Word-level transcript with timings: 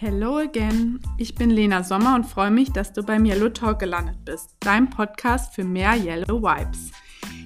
Hello 0.00 0.38
again. 0.38 1.00
Ich 1.16 1.34
bin 1.34 1.50
Lena 1.50 1.82
Sommer 1.82 2.14
und 2.14 2.24
freue 2.24 2.52
mich, 2.52 2.70
dass 2.70 2.92
du 2.92 3.02
beim 3.02 3.24
Yellow 3.24 3.48
Talk 3.48 3.80
gelandet 3.80 4.24
bist, 4.24 4.54
dein 4.60 4.88
Podcast 4.88 5.52
für 5.56 5.64
mehr 5.64 5.96
Yellow 5.96 6.40
Vibes. 6.40 6.92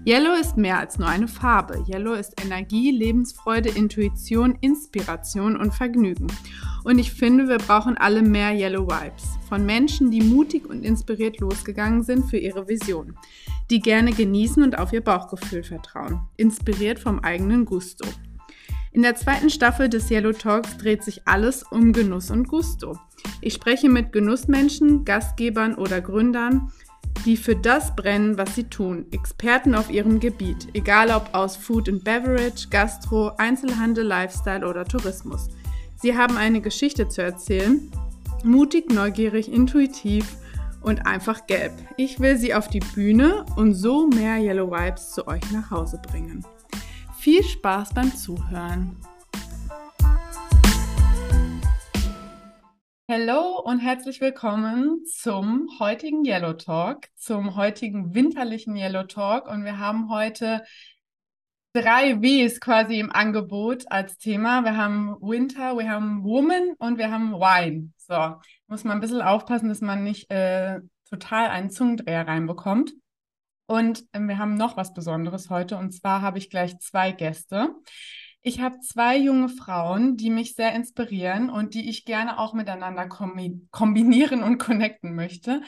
Yellow 0.06 0.34
ist 0.38 0.59
mehr 0.59 0.79
als 0.79 0.98
nur 0.98 1.09
eine 1.09 1.29
Farbe. 1.29 1.82
Yellow 1.88 2.12
ist 2.12 2.38
Energie, 2.45 2.91
Lebensfreude, 2.91 3.70
Intuition, 3.70 4.59
Inspiration 4.61 5.57
und 5.57 5.73
Vergnügen. 5.73 6.27
Und 6.84 6.98
ich 6.98 7.11
finde, 7.12 7.48
wir 7.48 7.57
brauchen 7.57 7.96
alle 7.96 8.20
mehr 8.20 8.53
Yellow 8.53 8.87
Vibes. 8.87 9.25
Von 9.48 9.64
Menschen, 9.64 10.11
die 10.11 10.21
mutig 10.21 10.69
und 10.69 10.84
inspiriert 10.84 11.41
losgegangen 11.41 12.03
sind 12.03 12.29
für 12.29 12.37
ihre 12.37 12.69
Vision. 12.69 13.16
Die 13.71 13.80
gerne 13.80 14.12
genießen 14.12 14.62
und 14.62 14.79
auf 14.79 14.93
ihr 14.93 15.03
Bauchgefühl 15.03 15.64
vertrauen. 15.64 16.21
Inspiriert 16.37 16.98
vom 16.98 17.21
eigenen 17.21 17.64
Gusto. 17.64 18.07
In 18.95 19.01
der 19.01 19.14
zweiten 19.14 19.49
Staffel 19.49 19.89
des 19.89 20.11
Yellow 20.11 20.32
Talks 20.32 20.77
dreht 20.77 21.03
sich 21.03 21.23
alles 21.27 21.63
um 21.63 21.95
Genuss 21.95 22.31
und 22.31 22.46
Gusto. 22.46 22.99
Ich 23.41 23.55
spreche 23.55 23.89
mit 23.89 24.13
Genussmenschen, 24.13 25.07
Gastgebern 25.07 25.77
oder 25.77 26.03
Gründern, 26.03 26.71
die 27.25 27.39
für 27.39 27.57
das 27.57 27.96
brennen, 27.96 28.37
was 28.37 28.55
sie 28.55 28.65
tun, 28.65 29.07
Experten 29.11 29.75
auf 29.75 29.91
ihrem 29.91 30.21
Gebiet, 30.21 30.68
egal 30.75 31.11
ob 31.11 31.31
aus 31.32 31.57
Food 31.57 31.89
and 31.89 32.05
Beverage, 32.05 32.69
Gastro, 32.69 33.33
Einzelhandel, 33.39 34.05
Lifestyle 34.05 34.67
oder 34.69 34.84
Tourismus. 34.84 35.48
Sie 35.97 36.15
haben 36.17 36.37
eine 36.37 36.61
Geschichte 36.61 37.09
zu 37.09 37.23
erzählen, 37.23 37.91
mutig, 38.45 38.93
neugierig, 38.93 39.51
intuitiv 39.51 40.37
und 40.83 41.06
einfach 41.06 41.47
gelb. 41.47 41.73
Ich 41.97 42.20
will 42.20 42.37
sie 42.37 42.55
auf 42.55 42.69
die 42.69 42.81
Bühne 42.81 43.47
und 43.56 43.73
so 43.73 44.09
mehr 44.09 44.37
Yellow 44.37 44.70
Vibes 44.70 45.12
zu 45.12 45.27
euch 45.27 45.51
nach 45.51 45.70
Hause 45.70 45.98
bringen. 46.11 46.45
Viel 47.22 47.44
Spaß 47.44 47.94
beim 47.94 48.12
Zuhören. 48.12 48.97
Hallo 53.09 53.61
und 53.61 53.78
herzlich 53.78 54.20
willkommen 54.20 55.05
zum 55.06 55.69
heutigen 55.78 56.25
Yellow 56.25 56.55
Talk, 56.55 57.06
zum 57.15 57.55
heutigen 57.55 58.12
winterlichen 58.12 58.75
Yellow 58.75 59.05
Talk. 59.05 59.48
Und 59.48 59.65
wir 59.65 59.78
haben 59.78 60.11
heute 60.11 60.65
drei 61.75 62.20
Ws 62.20 62.59
quasi 62.59 62.98
im 62.98 63.12
Angebot 63.12 63.84
als 63.89 64.19
Thema. 64.19 64.65
Wir 64.65 64.77
haben 64.77 65.17
Winter, 65.20 65.78
wir 65.78 65.89
haben 65.89 66.25
Woman 66.25 66.75
und 66.78 66.98
wir 66.98 67.12
haben 67.12 67.34
Wine. 67.34 67.93
So, 67.98 68.34
muss 68.67 68.83
man 68.83 68.97
ein 68.97 69.00
bisschen 69.00 69.23
aufpassen, 69.23 69.69
dass 69.69 69.81
man 69.81 70.03
nicht 70.03 70.28
äh, 70.28 70.81
total 71.09 71.50
einen 71.50 71.70
Zungendreher 71.70 72.27
reinbekommt. 72.27 72.95
Und 73.73 74.05
ähm, 74.12 74.28
wir 74.28 74.37
haben 74.37 74.56
noch 74.56 74.77
was 74.77 74.92
Besonderes 74.92 75.48
heute. 75.48 75.78
Und 75.78 75.92
zwar 75.92 76.20
habe 76.20 76.37
ich 76.37 76.51
gleich 76.51 76.78
zwei 76.81 77.11
Gäste. 77.11 77.70
Ich 78.42 78.61
habe 78.61 78.81
zwei 78.81 79.17
junge 79.17 79.48
Frauen, 79.48 80.19
die 80.19 80.28
mich 80.28 80.55
sehr 80.55 80.75
inspirieren 80.75 81.48
und 81.48 81.73
die 81.73 81.89
ich 81.89 82.05
gerne 82.05 82.39
auch 82.39 82.53
miteinander 82.53 83.09
kombinieren 83.09 84.43
und 84.43 84.59
connecten 84.59 85.15
möchte. 85.15 85.62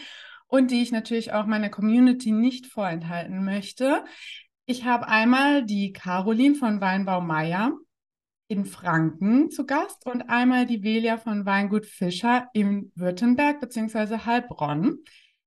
Und 0.48 0.70
die 0.70 0.82
ich 0.82 0.92
natürlich 0.92 1.32
auch 1.32 1.46
meiner 1.46 1.70
Community 1.70 2.30
nicht 2.30 2.66
vorenthalten 2.66 3.42
möchte. 3.42 4.04
Ich 4.66 4.84
habe 4.84 5.08
einmal 5.08 5.64
die 5.64 5.94
Caroline 5.94 6.56
von 6.56 6.82
Weinbau 6.82 7.22
Meier 7.22 7.72
in 8.48 8.66
Franken 8.66 9.50
zu 9.50 9.64
Gast 9.64 10.04
und 10.04 10.28
einmal 10.28 10.66
die 10.66 10.82
Velia 10.82 11.16
von 11.16 11.46
Weingut 11.46 11.86
Fischer 11.86 12.48
in 12.52 12.92
Württemberg 12.96 13.62
bzw. 13.62 14.26
Heilbronn. 14.26 14.98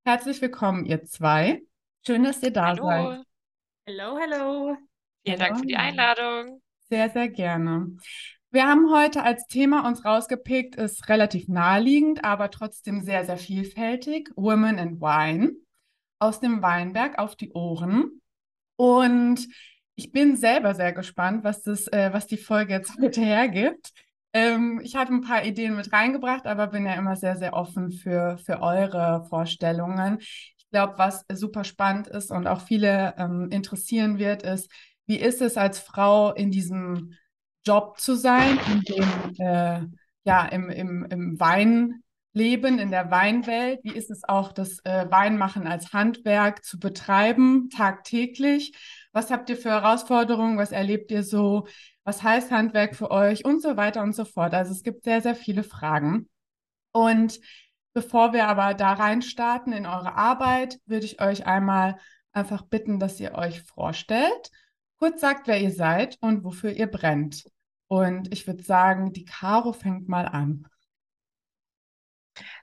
Herzlich 0.04 0.42
willkommen, 0.42 0.86
ihr 0.86 1.04
zwei. 1.04 1.67
Schön, 2.08 2.24
dass 2.24 2.42
ihr 2.42 2.52
da 2.52 2.68
Hallo. 2.68 2.86
seid. 2.86 3.26
Hallo, 3.86 4.18
hallo. 4.18 4.78
Vielen 5.26 5.40
Dank 5.40 5.60
für 5.60 5.66
die 5.66 5.76
Einladung. 5.76 6.62
Sehr, 6.88 7.10
sehr 7.10 7.28
gerne. 7.28 7.98
Wir 8.50 8.66
haben 8.66 8.90
heute 8.94 9.24
als 9.24 9.46
Thema 9.48 9.86
uns 9.86 10.06
rausgepickt, 10.06 10.78
ist 10.78 11.10
relativ 11.10 11.50
naheliegend, 11.50 12.24
aber 12.24 12.50
trotzdem 12.50 13.02
sehr, 13.02 13.26
sehr 13.26 13.36
vielfältig. 13.36 14.30
Women 14.38 14.80
and 14.80 15.02
Wine. 15.02 15.52
Aus 16.18 16.40
dem 16.40 16.62
Weinberg 16.62 17.20
auf 17.20 17.36
die 17.36 17.52
Ohren. 17.52 18.22
Und 18.78 19.46
ich 19.96 20.14
bin 20.14 20.38
selber 20.38 20.76
sehr 20.76 20.94
gespannt, 20.94 21.44
was, 21.44 21.62
das, 21.62 21.88
äh, 21.90 22.14
was 22.14 22.26
die 22.26 22.38
Folge 22.38 22.72
jetzt 22.72 22.98
heute 23.02 23.20
hergibt. 23.20 23.92
Ähm, 24.32 24.80
ich 24.82 24.96
hatte 24.96 25.12
ein 25.12 25.24
paar 25.24 25.44
Ideen 25.44 25.76
mit 25.76 25.92
reingebracht, 25.92 26.46
aber 26.48 26.68
bin 26.68 26.86
ja 26.86 26.94
immer 26.94 27.18
sehr, 27.18 27.36
sehr 27.36 27.52
offen 27.52 27.92
für, 27.92 28.38
für 28.38 28.62
eure 28.62 29.26
Vorstellungen. 29.28 30.20
Ich 30.68 30.72
glaube, 30.72 30.98
was 30.98 31.24
super 31.32 31.64
spannend 31.64 32.08
ist 32.08 32.30
und 32.30 32.46
auch 32.46 32.60
viele 32.60 33.16
ähm, 33.18 33.48
interessieren 33.52 34.18
wird, 34.18 34.44
ist, 34.44 34.70
wie 35.06 35.16
ist 35.16 35.42
es 35.42 35.56
als 35.56 35.80
Frau 35.80 36.34
in 36.34 36.52
diesem 36.52 37.14
Job 37.66 38.00
zu 38.02 38.16
sein, 38.16 38.60
in 38.70 38.82
dem, 38.82 39.36
äh, 39.40 39.82
ja, 40.26 40.46
im, 40.46 40.70
im, 40.70 41.06
im 41.10 41.40
Weinleben, 41.40 42.80
in 42.80 42.92
der 42.92 43.10
Weinwelt? 43.10 43.80
Wie 43.84 43.94
ist 43.94 44.12
es 44.12 44.28
auch, 44.28 44.52
das 44.52 44.80
äh, 44.84 45.10
Weinmachen 45.10 45.68
als 45.68 45.94
Handwerk 45.94 46.66
zu 46.66 46.80
betreiben, 46.80 47.70
tagtäglich? 47.70 48.74
Was 49.14 49.32
habt 49.32 49.50
ihr 49.50 49.56
für 49.56 49.70
Herausforderungen? 49.70 50.58
Was 50.58 50.74
erlebt 50.74 51.12
ihr 51.12 51.24
so? 51.24 51.66
Was 52.04 52.24
heißt 52.24 52.52
Handwerk 52.52 52.98
für 52.98 53.10
euch? 53.10 53.46
Und 53.46 53.62
so 53.62 53.78
weiter 53.78 54.04
und 54.04 54.14
so 54.14 54.26
fort. 54.26 54.54
Also 54.54 54.74
es 54.74 54.84
gibt 54.84 55.06
sehr, 55.06 55.22
sehr 55.22 55.36
viele 55.36 55.64
Fragen. 55.64 56.28
Und 56.92 57.40
Bevor 57.98 58.32
wir 58.32 58.48
aber 58.48 58.76
da 58.76 58.94
reinstarten 58.94 59.74
in 59.74 59.88
eure 59.88 60.14
Arbeit, 60.14 60.80
würde 60.86 61.04
ich 61.04 61.20
euch 61.20 61.48
einmal 61.48 61.98
einfach 62.32 62.62
bitten, 62.62 63.00
dass 63.00 63.20
ihr 63.20 63.34
euch 63.34 63.64
vorstellt, 63.64 64.52
kurz 65.00 65.20
sagt, 65.20 65.48
wer 65.48 65.60
ihr 65.60 65.72
seid 65.72 66.16
und 66.22 66.44
wofür 66.44 66.70
ihr 66.70 66.86
brennt. 66.86 67.50
Und 67.88 68.32
ich 68.32 68.46
würde 68.46 68.62
sagen, 68.62 69.14
die 69.14 69.26
Caro 69.26 69.74
fängt 69.74 70.08
mal 70.08 70.28
an. 70.28 70.68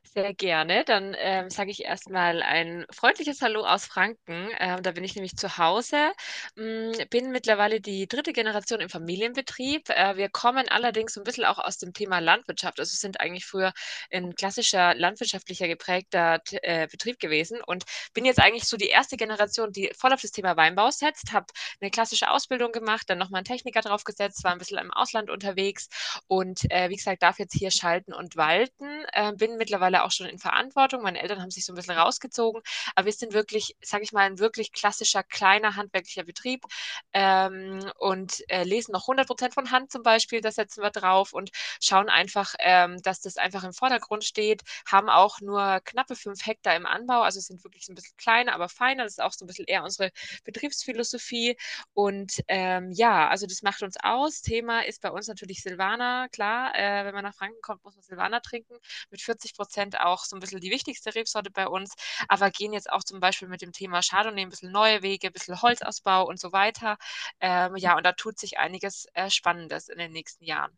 Sehr 0.06 0.34
gerne. 0.34 0.84
Dann 0.84 1.16
ähm, 1.18 1.50
sage 1.50 1.70
ich 1.70 1.82
erstmal 1.84 2.42
ein 2.42 2.84
freundliches 2.92 3.40
Hallo 3.40 3.64
aus 3.66 3.86
Franken. 3.86 4.48
Ähm, 4.60 4.82
da 4.82 4.92
bin 4.92 5.02
ich 5.02 5.14
nämlich 5.16 5.36
zu 5.36 5.56
Hause. 5.58 6.12
Mm, 6.56 6.92
bin 7.10 7.30
mittlerweile 7.32 7.80
die 7.80 8.06
dritte 8.06 8.32
Generation 8.32 8.80
im 8.80 8.88
Familienbetrieb. 8.90 9.88
Äh, 9.88 10.16
wir 10.16 10.28
kommen 10.28 10.68
allerdings 10.68 11.16
ein 11.16 11.24
bisschen 11.24 11.44
auch 11.44 11.58
aus 11.58 11.78
dem 11.78 11.92
Thema 11.94 12.20
Landwirtschaft. 12.20 12.78
Also 12.78 12.94
sind 12.94 13.18
eigentlich 13.20 13.46
früher 13.46 13.72
ein 14.12 14.34
klassischer 14.36 14.94
landwirtschaftlicher 14.94 15.66
geprägter 15.68 16.40
äh, 16.62 16.86
Betrieb 16.86 17.18
gewesen 17.18 17.60
und 17.66 17.84
bin 18.12 18.24
jetzt 18.24 18.40
eigentlich 18.40 18.64
so 18.64 18.76
die 18.76 18.88
erste 18.88 19.16
Generation, 19.16 19.72
die 19.72 19.90
voll 19.98 20.12
auf 20.12 20.20
das 20.20 20.30
Thema 20.32 20.56
Weinbau 20.56 20.90
setzt. 20.90 21.32
Habe 21.32 21.46
eine 21.80 21.90
klassische 21.90 22.30
Ausbildung 22.30 22.70
gemacht, 22.72 23.08
dann 23.08 23.18
nochmal 23.18 23.38
einen 23.38 23.46
Techniker 23.46 23.80
draufgesetzt, 23.80 24.44
war 24.44 24.52
ein 24.52 24.58
bisschen 24.58 24.78
im 24.78 24.92
Ausland 24.92 25.30
unterwegs 25.30 25.88
und 26.28 26.70
äh, 26.70 26.88
wie 26.90 26.96
gesagt, 26.96 27.22
darf 27.22 27.38
jetzt 27.38 27.54
hier 27.54 27.70
schalten 27.70 28.12
und 28.12 28.36
walten. 28.36 29.04
Äh, 29.12 29.32
bin 29.32 29.56
mittlerweile 29.56 29.93
auch 30.02 30.10
schon 30.10 30.26
in 30.26 30.38
Verantwortung. 30.38 31.02
Meine 31.02 31.22
Eltern 31.22 31.40
haben 31.40 31.50
sich 31.50 31.64
so 31.64 31.72
ein 31.72 31.76
bisschen 31.76 31.96
rausgezogen, 31.96 32.62
aber 32.94 33.06
wir 33.06 33.12
sind 33.12 33.32
wirklich, 33.32 33.76
sage 33.80 34.02
ich 34.02 34.12
mal, 34.12 34.22
ein 34.22 34.38
wirklich 34.38 34.72
klassischer, 34.72 35.22
kleiner 35.22 35.76
handwerklicher 35.76 36.24
Betrieb. 36.24 36.64
Ähm, 37.12 37.90
und 37.98 38.42
äh, 38.48 38.64
lesen 38.64 38.92
noch 38.92 39.02
100 39.02 39.26
Prozent 39.26 39.54
von 39.54 39.70
Hand 39.70 39.92
zum 39.92 40.02
Beispiel, 40.02 40.40
das 40.40 40.56
setzen 40.56 40.82
wir 40.82 40.90
drauf 40.90 41.32
und 41.32 41.50
schauen 41.80 42.08
einfach, 42.08 42.54
ähm, 42.58 43.00
dass 43.02 43.20
das 43.20 43.36
einfach 43.36 43.64
im 43.64 43.72
Vordergrund 43.72 44.24
steht, 44.24 44.62
haben 44.86 45.08
auch 45.08 45.40
nur 45.40 45.80
knappe 45.84 46.16
fünf 46.16 46.44
Hektar 46.44 46.74
im 46.74 46.86
Anbau, 46.86 47.22
also 47.22 47.40
sind 47.40 47.62
wirklich 47.64 47.84
so 47.86 47.92
ein 47.92 47.94
bisschen 47.94 48.16
kleiner, 48.16 48.54
aber 48.54 48.68
feiner, 48.68 49.04
das 49.04 49.14
ist 49.14 49.22
auch 49.22 49.32
so 49.32 49.44
ein 49.44 49.48
bisschen 49.48 49.66
eher 49.66 49.84
unsere 49.84 50.10
Betriebsphilosophie. 50.44 51.56
Und 51.92 52.40
ähm, 52.48 52.90
ja, 52.92 53.28
also 53.28 53.46
das 53.46 53.62
macht 53.62 53.82
uns 53.82 53.96
aus. 54.02 54.42
Thema 54.42 54.84
ist 54.84 55.02
bei 55.02 55.10
uns 55.10 55.28
natürlich 55.28 55.62
Silvaner, 55.62 56.28
klar, 56.30 56.74
äh, 56.74 57.04
wenn 57.04 57.14
man 57.14 57.24
nach 57.24 57.34
Franken 57.34 57.60
kommt, 57.62 57.84
muss 57.84 57.94
man 57.94 58.02
Silvaner 58.02 58.40
trinken, 58.42 58.74
mit 59.10 59.20
40 59.20 59.54
Prozent 59.54 59.83
auch 60.00 60.24
so 60.24 60.36
ein 60.36 60.40
bisschen 60.40 60.60
die 60.60 60.70
wichtigste 60.70 61.14
Rebsorte 61.14 61.50
bei 61.50 61.66
uns, 61.68 61.94
aber 62.28 62.50
gehen 62.50 62.72
jetzt 62.72 62.90
auch 62.90 63.04
zum 63.04 63.20
Beispiel 63.20 63.48
mit 63.48 63.62
dem 63.62 63.72
Thema 63.72 64.00
Chardonnay 64.02 64.42
ein 64.42 64.50
bisschen 64.50 64.72
neue 64.72 65.02
Wege, 65.02 65.28
ein 65.28 65.32
bisschen 65.32 65.60
Holzausbau 65.62 66.26
und 66.26 66.40
so 66.40 66.52
weiter. 66.52 66.96
Ähm, 67.40 67.76
ja, 67.76 67.96
und 67.96 68.04
da 68.04 68.12
tut 68.12 68.38
sich 68.38 68.58
einiges 68.58 69.06
äh, 69.14 69.30
Spannendes 69.30 69.88
in 69.88 69.98
den 69.98 70.12
nächsten 70.12 70.44
Jahren. 70.44 70.76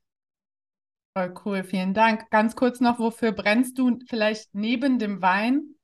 Voll 1.14 1.34
cool, 1.44 1.64
vielen 1.64 1.94
Dank. 1.94 2.30
Ganz 2.30 2.56
kurz 2.56 2.80
noch, 2.80 2.98
wofür 2.98 3.32
brennst 3.32 3.78
du 3.78 3.98
vielleicht 4.06 4.54
neben 4.54 4.98
dem 4.98 5.22
Wein? 5.22 5.75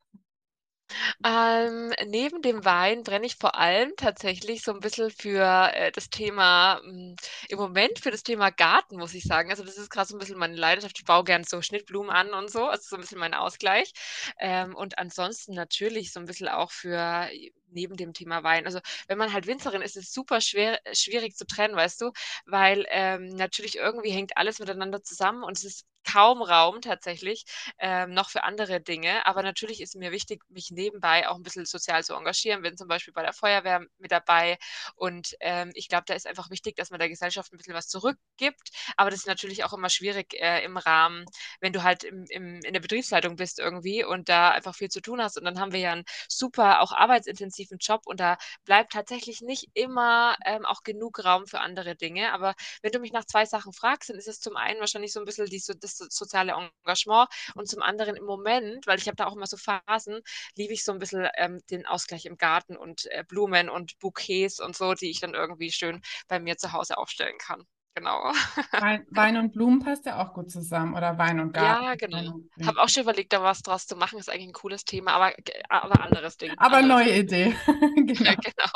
Ähm, 1.25 1.93
neben 2.07 2.43
dem 2.43 2.65
Wein 2.65 3.03
brenne 3.03 3.27
ich 3.27 3.37
vor 3.37 3.55
allem 3.57 3.93
tatsächlich 3.97 4.63
so 4.63 4.73
ein 4.73 4.81
bisschen 4.81 5.11
für, 5.11 5.71
äh, 5.75 5.93
das 5.93 6.11
Thema 6.11 6.81
hm, 6.83 7.17
im 7.49 7.59
Moment 7.59 7.99
für 8.01 8.11
das 8.11 8.23
Thema 8.23 8.51
Garten, 8.51 8.97
muss 8.99 9.15
ich 9.15 9.25
sagen. 9.25 9.51
Also, 9.51 9.65
das 9.65 9.77
ist 9.79 9.91
gerade 9.91 10.09
so 10.09 10.17
ein 10.17 10.19
bisschen 10.19 10.39
meine 10.39 10.57
Leidenschaft. 10.57 10.99
Ich 10.99 11.05
baue 11.05 11.25
gern 11.25 11.45
so 11.45 11.63
Schnittblumen 11.63 12.11
an 12.11 12.33
und 12.35 12.51
so. 12.51 12.67
Also, 12.67 12.85
so 12.89 12.97
ein 12.97 13.01
bisschen 13.03 13.19
mein 13.19 13.35
Ausgleich. 13.35 13.93
Ähm, 14.39 14.75
und 14.75 14.99
ansonsten 14.99 15.55
natürlich 15.55 16.13
so 16.13 16.21
ein 16.21 16.27
bisschen 16.27 16.49
auch 16.49 16.71
für 16.73 17.29
neben 17.71 17.97
dem 17.97 18.13
Thema 18.13 18.43
Wein. 18.45 18.67
Also, 18.67 18.81
wenn 19.09 19.19
man 19.19 19.33
halt 19.33 19.47
Winzerin 19.47 19.83
ist, 19.83 19.97
ist 19.97 20.09
es 20.09 20.13
super 20.13 20.41
schwer 20.41 20.79
schwierig 20.93 21.37
zu 21.37 21.47
trennen, 21.47 21.77
weißt 21.77 22.01
du? 22.01 22.13
Weil, 22.47 22.87
ähm, 22.91 23.29
natürlich 23.29 23.77
irgendwie 23.77 24.11
hängt 24.11 24.37
alles 24.37 24.59
miteinander 24.59 25.03
zusammen 25.03 25.43
und 25.45 25.57
es 25.59 25.65
ist 25.65 25.87
kaum 26.13 26.43
Raum 26.43 26.81
tatsächlich 26.81 27.45
ähm, 27.79 28.13
noch 28.15 28.31
für 28.31 28.45
andere 28.45 28.81
Dinge. 28.81 29.27
Aber 29.27 29.43
natürlich 29.43 29.81
ist 29.81 29.97
mir 29.97 30.13
wichtig, 30.13 30.43
mich 30.49 30.71
nebenbei 30.71 31.29
auch 31.29 31.37
ein 31.37 31.43
bisschen 31.43 31.65
sozial 31.67 32.05
zu 32.05 32.15
engagieren. 32.15 32.63
Bin 32.63 32.77
zum 32.77 32.89
Beispiel 32.89 33.15
bei 33.15 33.23
der 33.23 33.33
Feuerwehr 33.33 33.81
mit 33.99 34.11
dabei. 34.13 34.59
Und 34.97 35.35
ähm, 35.41 35.71
ich 35.75 35.89
glaube, 35.89 36.05
da 36.07 36.15
ist 36.15 36.27
einfach 36.27 36.51
wichtig, 36.51 36.77
dass 36.77 36.91
man 36.91 37.01
der 37.01 37.09
Gesellschaft 37.09 37.53
ein 37.53 37.57
bisschen 37.57 37.75
was 37.75 37.89
zurückgibt. 37.89 38.71
Aber 38.97 39.11
das 39.11 39.21
ist 39.21 39.27
natürlich 39.27 39.65
auch 39.65 39.73
immer 39.73 39.89
schwierig 39.91 40.35
äh, 40.41 40.65
im 40.65 40.77
Rahmen, 40.77 41.25
wenn 41.61 41.73
du 41.73 41.83
halt 41.83 42.05
im, 42.05 42.25
im, 42.29 42.61
in 42.63 42.73
der 42.73 42.81
Betriebsleitung 42.81 43.37
bist 43.37 43.59
irgendwie 43.59 44.05
und 44.05 44.29
da 44.29 44.51
einfach 44.51 44.75
viel 44.75 44.89
zu 44.89 45.01
tun 45.01 45.21
hast. 45.23 45.39
Und 45.39 45.45
dann 45.45 45.59
haben 45.61 45.73
wir 45.73 45.81
ja 45.81 45.93
einen 45.93 46.05
super, 46.29 46.81
auch 46.83 46.93
arbeitsintensiven 46.93 47.79
Job 47.79 48.03
und 48.07 48.21
da 48.21 48.37
bleibt 48.65 48.93
tatsächlich 48.93 49.41
nicht 49.41 49.69
immer 49.75 50.37
ähm, 50.45 50.65
auch 50.67 50.83
genug 50.83 51.25
Raum 51.25 51.47
für 51.47 51.61
andere 51.61 51.97
Dinge. 51.97 52.33
Aber 52.33 52.55
wenn 52.83 52.93
du 52.93 52.99
mich 52.99 53.13
nach 53.13 53.25
zwei 53.25 53.45
Sachen 53.47 53.73
fragst, 53.73 54.11
dann 54.11 54.17
ist 54.17 54.29
es 54.29 54.41
zum 54.41 54.57
einen 54.57 54.81
wahrscheinlich 54.81 55.13
so 55.13 55.21
ein 55.21 55.27
bisschen 55.27 55.47
die, 55.47 55.63
das 55.81 56.02
soziale 56.09 56.53
Engagement 56.53 57.29
und 57.55 57.69
zum 57.69 57.83
anderen 57.83 58.17
im 58.17 58.25
Moment, 58.25 58.87
weil 58.87 58.99
ich 58.99 59.07
habe 59.07 59.17
da 59.17 59.27
auch 59.27 59.37
immer 59.37 59.47
so 59.47 59.57
Phasen, 59.57 60.21
liebe 60.57 60.73
ich 60.73 60.85
so 60.85 60.93
ein 60.93 60.99
bisschen 60.99 61.29
ähm, 61.37 61.61
den 61.71 61.87
Ausgleich 61.87 62.27
im 62.27 62.37
Garten 62.37 62.77
und 62.77 63.07
äh, 63.11 63.25
Blumen 63.27 63.69
und 63.69 63.99
Bouquets 63.99 64.61
und 64.61 64.77
so, 64.77 64.95
die 64.95 65.11
ich 65.11 65.21
dann 65.21 65.35
irgendwie 65.35 65.71
schön 65.71 66.03
bei 66.29 66.39
mir 66.41 66.57
zu 66.57 66.73
Hause 66.73 66.99
aufstellen 66.99 67.39
kann. 67.39 67.67
Genau. 67.95 68.33
Wein, 68.73 69.07
Wein, 69.11 69.37
und 69.37 69.53
Blumen 69.53 69.81
passt 69.81 70.07
ja 70.07 70.23
auch 70.23 70.33
gut 70.33 70.51
zusammen 70.51 70.95
oder 70.95 71.19
Wein 71.19 71.41
und 71.41 71.53
Garten. 71.53 71.85
Ja, 71.85 71.95
genau. 71.95 72.41
Habe 72.65 72.81
auch 72.81 72.89
schon 72.89 73.03
überlegt, 73.03 73.33
da 73.33 73.43
was 73.43 73.63
draus 73.63 73.87
zu 73.87 73.97
machen. 73.97 74.19
Ist 74.19 74.31
eigentlich 74.31 74.49
ein 74.49 74.55
cooles 74.55 74.85
Thema, 74.85 75.13
aber, 75.13 75.35
aber 75.69 76.01
anderes 76.01 76.37
Ding. 76.39 76.53
Aber 76.57 76.79
anderes 76.79 77.07
neue 77.07 77.25
Ding. 77.25 77.53
Idee. 77.53 77.57
genau. 77.97 78.35
genau. 78.43 78.73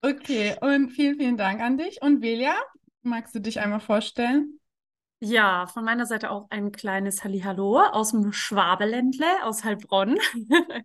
Okay, 0.00 0.56
und 0.60 0.90
vielen, 0.90 1.16
vielen 1.16 1.36
Dank 1.36 1.60
an 1.60 1.78
dich. 1.78 2.00
Und 2.02 2.22
Velia, 2.22 2.54
magst 3.02 3.34
du 3.34 3.40
dich 3.40 3.58
einmal 3.60 3.80
vorstellen? 3.80 4.57
Ja, 5.20 5.66
von 5.66 5.84
meiner 5.84 6.06
Seite 6.06 6.30
auch 6.30 6.46
ein 6.50 6.70
kleines 6.70 7.24
Hallihallo 7.24 7.80
aus 7.80 8.12
dem 8.12 8.32
Schwabeländle, 8.32 9.26
aus 9.44 9.64
Heilbronn. 9.64 10.18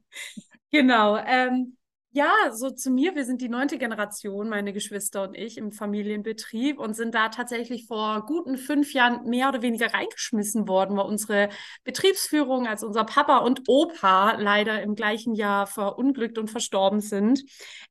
genau. 0.72 1.18
Ähm, 1.18 1.78
ja, 2.15 2.31
so 2.51 2.69
zu 2.69 2.92
mir. 2.92 3.15
Wir 3.15 3.25
sind 3.25 3.42
die 3.42 3.50
neunte 3.50 3.80
Generation, 3.80 4.48
meine 4.48 4.71
Geschwister 4.71 5.24
und 5.24 5.36
ich, 5.36 5.57
im 5.57 5.71
Familienbetrieb 5.71 6.77
und 6.77 6.94
sind 6.95 7.15
da 7.15 7.30
tatsächlich 7.30 7.88
vor 7.88 8.27
guten 8.27 8.57
fünf 8.57 8.94
Jahren 8.94 9.27
mehr 9.27 9.50
oder 9.50 9.63
weniger 9.63 9.92
reingeschmissen 9.92 10.68
worden, 10.68 10.95
weil 10.95 11.07
unsere 11.07 11.50
Betriebsführung, 11.83 12.68
also 12.68 12.86
unser 12.86 13.04
Papa 13.04 13.39
und 13.39 13.63
Opa, 13.68 14.36
leider 14.38 14.83
im 14.83 14.94
gleichen 14.94 15.33
Jahr 15.33 15.65
verunglückt 15.65 16.38
und 16.38 16.51
verstorben 16.51 17.01
sind. 17.01 17.44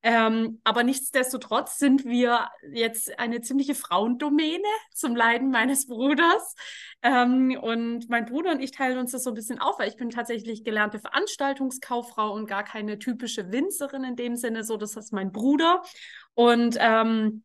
Ähm, 0.04 0.60
aber 0.62 0.84
nichtsdestotrotz 0.84 1.78
sind 1.78 2.04
wir 2.04 2.48
jetzt 2.72 3.18
eine 3.18 3.40
ziemliche 3.40 3.74
Frauendomäne 3.74 4.62
zum 4.94 5.16
Leiden 5.16 5.50
meines 5.50 5.88
Bruders. 5.88 6.54
Ähm, 7.02 7.58
und 7.60 8.08
mein 8.08 8.26
Bruder 8.26 8.52
und 8.52 8.60
ich 8.60 8.70
teilen 8.70 8.98
uns 8.98 9.10
das 9.10 9.24
so 9.24 9.30
ein 9.30 9.34
bisschen 9.34 9.58
auf, 9.58 9.80
weil 9.80 9.88
ich 9.88 9.96
bin 9.96 10.10
tatsächlich 10.10 10.62
gelernte 10.62 11.00
Veranstaltungskauffrau 11.00 12.32
und 12.32 12.46
gar 12.46 12.62
keine 12.62 13.00
typische 13.00 13.50
Winzerin 13.50 14.11
in 14.12 14.16
dem 14.16 14.36
Sinne, 14.36 14.64
so 14.64 14.76
das 14.76 14.96
ist 14.96 15.12
mein 15.12 15.32
Bruder. 15.32 15.82
Und 16.34 16.76
ähm, 16.78 17.42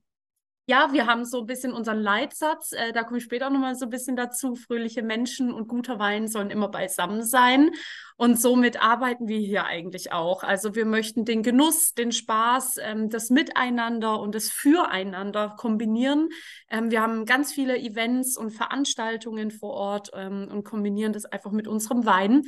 ja, 0.69 0.91
wir 0.91 1.07
haben 1.07 1.23
so 1.23 1.39
ein 1.39 1.45
bisschen 1.45 1.71
unseren 1.71 1.99
Leitsatz, 1.99 2.73
äh, 2.73 2.91
da 2.91 3.03
komme 3.03 3.19
ich 3.19 3.23
später 3.23 3.47
auch 3.47 3.51
nochmal 3.51 3.75
so 3.75 3.85
ein 3.85 3.89
bisschen 3.89 4.17
dazu. 4.17 4.55
Fröhliche 4.55 5.01
Menschen 5.01 5.53
und 5.53 5.69
guter 5.69 5.97
Wein 5.97 6.27
sollen 6.27 6.49
immer 6.49 6.67
beisammen 6.67 7.23
sein. 7.23 7.71
Und 8.19 8.41
somit 8.41 8.81
arbeiten 8.81 9.27
wir 9.27 9.37
hier 9.37 9.65
eigentlich 9.65 10.11
auch. 10.11 10.41
Also 10.41 10.73
wir 10.73 10.85
möchten 10.85 11.23
den 11.23 11.43
Genuss, 11.43 11.93
den 11.93 12.11
Spaß, 12.11 12.77
ähm, 12.81 13.09
das 13.11 13.29
Miteinander 13.29 14.19
und 14.19 14.33
das 14.33 14.49
Füreinander 14.49 15.53
kombinieren. 15.55 16.29
Ähm, 16.71 16.89
wir 16.89 17.03
haben 17.03 17.25
ganz 17.25 17.53
viele 17.53 17.77
Events 17.77 18.35
und 18.35 18.49
Veranstaltungen 18.49 19.51
vor 19.51 19.69
Ort 19.73 20.09
ähm, 20.15 20.49
und 20.51 20.63
kombinieren 20.63 21.13
das 21.13 21.25
einfach 21.25 21.51
mit 21.51 21.67
unserem 21.67 22.07
Wein. 22.07 22.41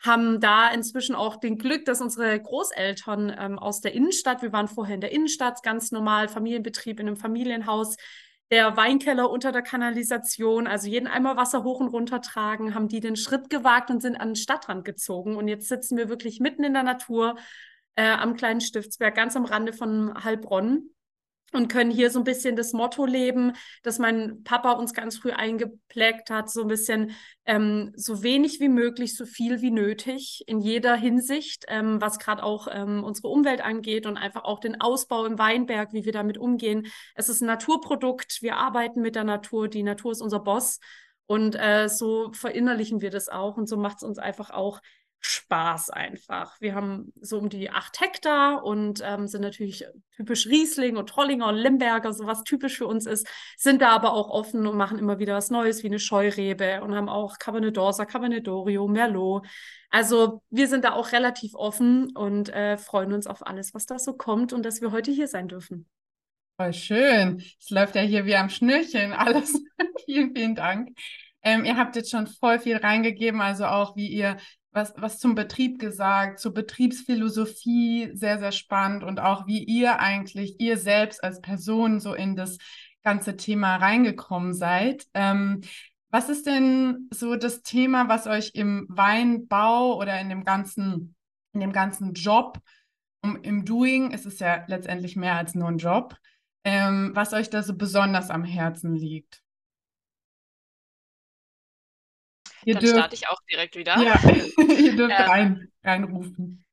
Haben 0.00 0.40
da 0.40 0.68
inzwischen 0.70 1.16
auch 1.16 1.36
den 1.36 1.58
Glück, 1.58 1.86
dass 1.86 2.00
unsere 2.00 2.40
Großeltern 2.40 3.34
ähm, 3.36 3.58
aus 3.58 3.80
der 3.80 3.94
Innenstadt, 3.94 4.42
wir 4.42 4.52
waren 4.52 4.68
vorher 4.68 4.94
in 4.94 5.00
der 5.00 5.10
Innenstadt, 5.10 5.64
ganz 5.64 5.90
normal 5.90 6.28
Familienbetrieb 6.28 7.00
in 7.00 7.08
einem 7.08 7.16
Familienhaus, 7.16 7.96
der 8.50 8.76
Weinkeller 8.76 9.30
unter 9.30 9.50
der 9.52 9.62
Kanalisation, 9.62 10.66
also 10.66 10.88
jeden 10.88 11.08
Eimer 11.08 11.36
Wasser 11.36 11.64
hoch 11.64 11.80
und 11.80 11.88
runter 11.88 12.20
tragen, 12.20 12.74
haben 12.74 12.88
die 12.88 13.00
den 13.00 13.16
Schritt 13.16 13.50
gewagt 13.50 13.90
und 13.90 14.00
sind 14.00 14.16
an 14.16 14.30
den 14.30 14.36
Stadtrand 14.36 14.84
gezogen. 14.84 15.36
Und 15.36 15.48
jetzt 15.48 15.68
sitzen 15.68 15.96
wir 15.96 16.08
wirklich 16.08 16.38
mitten 16.40 16.62
in 16.62 16.72
der 16.72 16.84
Natur 16.84 17.36
äh, 17.96 18.08
am 18.08 18.36
kleinen 18.36 18.60
Stiftsberg, 18.60 19.14
ganz 19.14 19.36
am 19.36 19.44
Rande 19.44 19.72
von 19.72 20.22
Heilbronn 20.22 20.90
und 21.56 21.68
können 21.68 21.90
hier 21.90 22.10
so 22.10 22.20
ein 22.20 22.24
bisschen 22.24 22.54
das 22.54 22.72
Motto 22.72 23.06
leben, 23.06 23.52
das 23.82 23.98
mein 23.98 24.42
Papa 24.44 24.72
uns 24.72 24.94
ganz 24.94 25.18
früh 25.18 25.32
eingeprägt 25.32 26.30
hat, 26.30 26.50
so 26.50 26.62
ein 26.62 26.68
bisschen 26.68 27.12
ähm, 27.46 27.92
so 27.96 28.22
wenig 28.22 28.60
wie 28.60 28.68
möglich, 28.68 29.16
so 29.16 29.24
viel 29.24 29.62
wie 29.62 29.70
nötig 29.70 30.44
in 30.46 30.60
jeder 30.60 30.94
Hinsicht, 30.94 31.64
ähm, 31.68 32.00
was 32.00 32.18
gerade 32.18 32.42
auch 32.42 32.68
ähm, 32.70 33.02
unsere 33.02 33.28
Umwelt 33.28 33.60
angeht 33.62 34.06
und 34.06 34.16
einfach 34.16 34.44
auch 34.44 34.60
den 34.60 34.80
Ausbau 34.80 35.24
im 35.24 35.38
Weinberg, 35.38 35.92
wie 35.92 36.04
wir 36.04 36.12
damit 36.12 36.38
umgehen. 36.38 36.86
Es 37.14 37.28
ist 37.28 37.40
ein 37.40 37.46
Naturprodukt, 37.46 38.42
wir 38.42 38.56
arbeiten 38.56 39.00
mit 39.00 39.16
der 39.16 39.24
Natur, 39.24 39.68
die 39.68 39.82
Natur 39.82 40.12
ist 40.12 40.20
unser 40.20 40.40
Boss. 40.40 40.78
Und 41.26 41.56
äh, 41.56 41.88
so 41.88 42.30
verinnerlichen 42.32 43.00
wir 43.00 43.10
das 43.10 43.28
auch. 43.28 43.56
Und 43.56 43.68
so 43.68 43.76
macht 43.76 43.96
es 43.96 44.02
uns 44.04 44.18
einfach 44.18 44.50
auch 44.50 44.80
Spaß 45.20 45.90
einfach. 45.90 46.60
Wir 46.60 46.74
haben 46.74 47.12
so 47.20 47.38
um 47.38 47.48
die 47.48 47.70
acht 47.70 48.00
Hektar 48.00 48.64
und 48.64 49.02
ähm, 49.04 49.26
sind 49.26 49.42
natürlich 49.42 49.84
typisch 50.14 50.46
Riesling 50.46 50.96
und 50.96 51.08
Trollinger 51.08 51.48
und 51.48 51.56
Limberger, 51.56 52.12
so 52.12 52.26
was 52.26 52.44
typisch 52.44 52.78
für 52.78 52.86
uns 52.86 53.06
ist, 53.06 53.26
sind 53.56 53.82
da 53.82 53.90
aber 53.90 54.12
auch 54.12 54.28
offen 54.28 54.66
und 54.66 54.76
machen 54.76 54.98
immer 54.98 55.18
wieder 55.18 55.34
was 55.34 55.50
Neues 55.50 55.82
wie 55.82 55.88
eine 55.88 55.98
Scheurebe 55.98 56.80
und 56.82 56.94
haben 56.94 57.08
auch 57.08 57.38
Cabernet 57.38 57.76
d'Orsa, 57.76 58.06
Cabernet 58.06 58.46
d'Orio, 58.46 58.88
Merlot. 58.88 59.46
Also 59.90 60.42
wir 60.50 60.68
sind 60.68 60.84
da 60.84 60.92
auch 60.92 61.12
relativ 61.12 61.54
offen 61.54 62.14
und 62.16 62.48
äh, 62.50 62.76
freuen 62.76 63.12
uns 63.12 63.26
auf 63.26 63.46
alles, 63.46 63.74
was 63.74 63.86
da 63.86 63.98
so 63.98 64.14
kommt 64.14 64.52
und 64.52 64.64
dass 64.64 64.80
wir 64.80 64.92
heute 64.92 65.10
hier 65.10 65.28
sein 65.28 65.48
dürfen. 65.48 65.88
Voll 66.56 66.72
schön. 66.72 67.42
Es 67.60 67.70
läuft 67.70 67.96
ja 67.96 68.02
hier 68.02 68.24
wie 68.26 68.36
am 68.36 68.48
Schnürchen 68.48 69.12
alles. 69.12 69.60
vielen, 70.04 70.34
vielen 70.34 70.54
Dank. 70.54 70.96
Ähm, 71.42 71.64
ihr 71.64 71.76
habt 71.76 71.94
jetzt 71.94 72.10
schon 72.10 72.26
voll 72.26 72.58
viel 72.58 72.76
reingegeben, 72.76 73.40
also 73.40 73.66
auch 73.66 73.94
wie 73.94 74.08
ihr 74.08 74.36
was, 74.76 74.92
was 74.98 75.18
zum 75.18 75.34
Betrieb 75.34 75.78
gesagt, 75.78 76.38
zur 76.38 76.52
Betriebsphilosophie, 76.52 78.10
sehr, 78.12 78.38
sehr 78.38 78.52
spannend 78.52 79.02
und 79.02 79.18
auch 79.18 79.46
wie 79.46 79.64
ihr 79.64 79.98
eigentlich, 79.98 80.60
ihr 80.60 80.76
selbst 80.76 81.24
als 81.24 81.40
Person 81.40 81.98
so 81.98 82.12
in 82.12 82.36
das 82.36 82.58
ganze 83.02 83.38
Thema 83.38 83.76
reingekommen 83.76 84.52
seid. 84.52 85.06
Ähm, 85.14 85.62
was 86.10 86.28
ist 86.28 86.46
denn 86.46 87.08
so 87.10 87.36
das 87.36 87.62
Thema, 87.62 88.08
was 88.08 88.26
euch 88.26 88.50
im 88.54 88.86
Weinbau 88.90 89.98
oder 89.98 90.20
in 90.20 90.28
dem 90.28 90.44
ganzen, 90.44 91.16
in 91.52 91.60
dem 91.60 91.72
ganzen 91.72 92.12
Job, 92.12 92.60
um, 93.22 93.36
im 93.42 93.64
Doing, 93.64 94.12
es 94.12 94.26
ist 94.26 94.40
ja 94.40 94.64
letztendlich 94.66 95.16
mehr 95.16 95.36
als 95.36 95.54
nur 95.54 95.68
ein 95.68 95.78
Job, 95.78 96.16
ähm, 96.64 97.12
was 97.14 97.32
euch 97.32 97.48
da 97.48 97.62
so 97.62 97.74
besonders 97.74 98.28
am 98.28 98.44
Herzen 98.44 98.94
liegt? 98.94 99.42
Ihr 102.66 102.74
Dann 102.74 102.82
dürft, 102.82 102.96
starte 102.96 103.14
ich 103.14 103.28
auch 103.28 103.38
direkt 103.48 103.76
wieder. 103.76 103.96
Ja, 103.96 104.20
ihr 104.58 104.96
dürft 104.96 105.14
ähm, 105.16 105.30
rein, 105.30 105.68
reinrufen. 105.84 106.65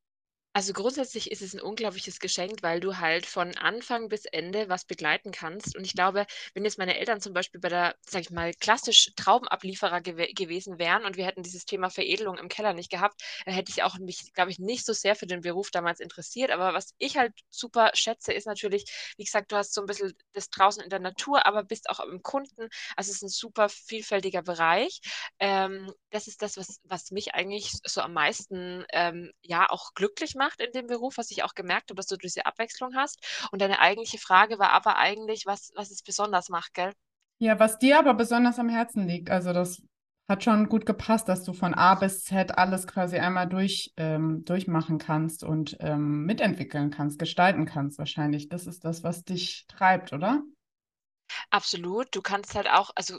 Also 0.56 0.72
grundsätzlich 0.72 1.32
ist 1.32 1.42
es 1.42 1.52
ein 1.52 1.60
unglaubliches 1.60 2.20
Geschenk, 2.20 2.62
weil 2.62 2.78
du 2.78 2.98
halt 2.98 3.26
von 3.26 3.56
Anfang 3.56 4.08
bis 4.08 4.24
Ende 4.24 4.68
was 4.68 4.84
begleiten 4.84 5.32
kannst. 5.32 5.76
Und 5.76 5.84
ich 5.84 5.94
glaube, 5.94 6.26
wenn 6.54 6.64
jetzt 6.64 6.78
meine 6.78 6.96
Eltern 6.96 7.20
zum 7.20 7.32
Beispiel 7.32 7.60
bei 7.60 7.68
der, 7.68 7.96
sag 8.08 8.20
ich 8.20 8.30
mal, 8.30 8.54
klassisch 8.54 9.10
Traubenablieferer 9.16 10.00
gew 10.00 10.14
gewesen 10.32 10.78
wären 10.78 11.06
und 11.06 11.16
wir 11.16 11.26
hätten 11.26 11.42
dieses 11.42 11.64
Thema 11.64 11.90
Veredelung 11.90 12.38
im 12.38 12.48
Keller 12.48 12.72
nicht 12.72 12.88
gehabt, 12.88 13.20
dann 13.44 13.52
hätte 13.54 13.72
ich 13.72 13.82
auch 13.82 13.98
mich, 13.98 14.32
glaube 14.32 14.52
ich, 14.52 14.60
nicht 14.60 14.86
so 14.86 14.92
sehr 14.92 15.16
für 15.16 15.26
den 15.26 15.40
Beruf 15.40 15.72
damals 15.72 15.98
interessiert. 15.98 16.52
Aber 16.52 16.72
was 16.72 16.94
ich 16.98 17.16
halt 17.16 17.32
super 17.50 17.90
schätze, 17.94 18.32
ist 18.32 18.46
natürlich, 18.46 18.84
wie 19.16 19.24
gesagt, 19.24 19.50
du 19.50 19.56
hast 19.56 19.74
so 19.74 19.80
ein 19.80 19.88
bisschen 19.88 20.14
das 20.34 20.50
draußen 20.50 20.84
in 20.84 20.88
der 20.90 21.00
Natur, 21.00 21.46
aber 21.46 21.64
bist 21.64 21.90
auch 21.90 21.98
im 21.98 22.22
Kunden. 22.22 22.68
Also 22.94 23.10
es 23.10 23.16
ist 23.16 23.22
ein 23.22 23.28
super 23.28 23.68
vielfältiger 23.68 24.42
Bereich. 24.42 25.00
Ähm, 25.40 25.92
das 26.10 26.28
ist 26.28 26.42
das, 26.42 26.56
was, 26.56 26.78
was 26.84 27.10
mich 27.10 27.34
eigentlich 27.34 27.72
so 27.84 28.02
am 28.02 28.12
meisten 28.12 28.84
ähm, 28.92 29.32
ja 29.42 29.68
auch 29.68 29.94
glücklich 29.94 30.36
macht 30.36 30.43
macht 30.44 30.60
in 30.60 30.72
dem 30.72 30.86
Beruf, 30.86 31.16
was 31.16 31.30
ich 31.30 31.42
auch 31.42 31.54
gemerkt 31.54 31.90
habe, 31.90 31.96
dass 31.96 32.06
du 32.06 32.16
diese 32.16 32.44
Abwechslung 32.46 32.94
hast. 32.94 33.18
Und 33.50 33.62
deine 33.62 33.78
eigentliche 33.80 34.18
Frage 34.18 34.58
war 34.58 34.70
aber 34.70 34.96
eigentlich, 34.96 35.46
was, 35.46 35.72
was 35.74 35.90
es 35.90 36.02
besonders 36.02 36.48
macht, 36.48 36.74
gell? 36.74 36.92
Ja, 37.38 37.58
was 37.58 37.78
dir 37.78 37.98
aber 37.98 38.14
besonders 38.14 38.58
am 38.58 38.68
Herzen 38.68 39.06
liegt. 39.06 39.30
Also 39.30 39.52
das 39.52 39.82
hat 40.28 40.44
schon 40.44 40.68
gut 40.68 40.86
gepasst, 40.86 41.28
dass 41.28 41.44
du 41.44 41.52
von 41.52 41.74
A 41.74 41.94
bis 41.94 42.24
Z 42.24 42.56
alles 42.56 42.86
quasi 42.86 43.18
einmal 43.18 43.48
durch, 43.48 43.92
ähm, 43.96 44.44
durchmachen 44.44 44.98
kannst 44.98 45.44
und 45.44 45.76
ähm, 45.80 46.24
mitentwickeln 46.24 46.90
kannst, 46.90 47.18
gestalten 47.18 47.66
kannst 47.66 47.98
wahrscheinlich. 47.98 48.48
Das 48.48 48.66
ist 48.66 48.84
das, 48.84 49.02
was 49.02 49.24
dich 49.24 49.66
treibt, 49.68 50.12
oder? 50.12 50.42
Absolut. 51.50 52.14
Du 52.14 52.22
kannst 52.22 52.54
halt 52.54 52.68
auch, 52.68 52.90
also 52.94 53.18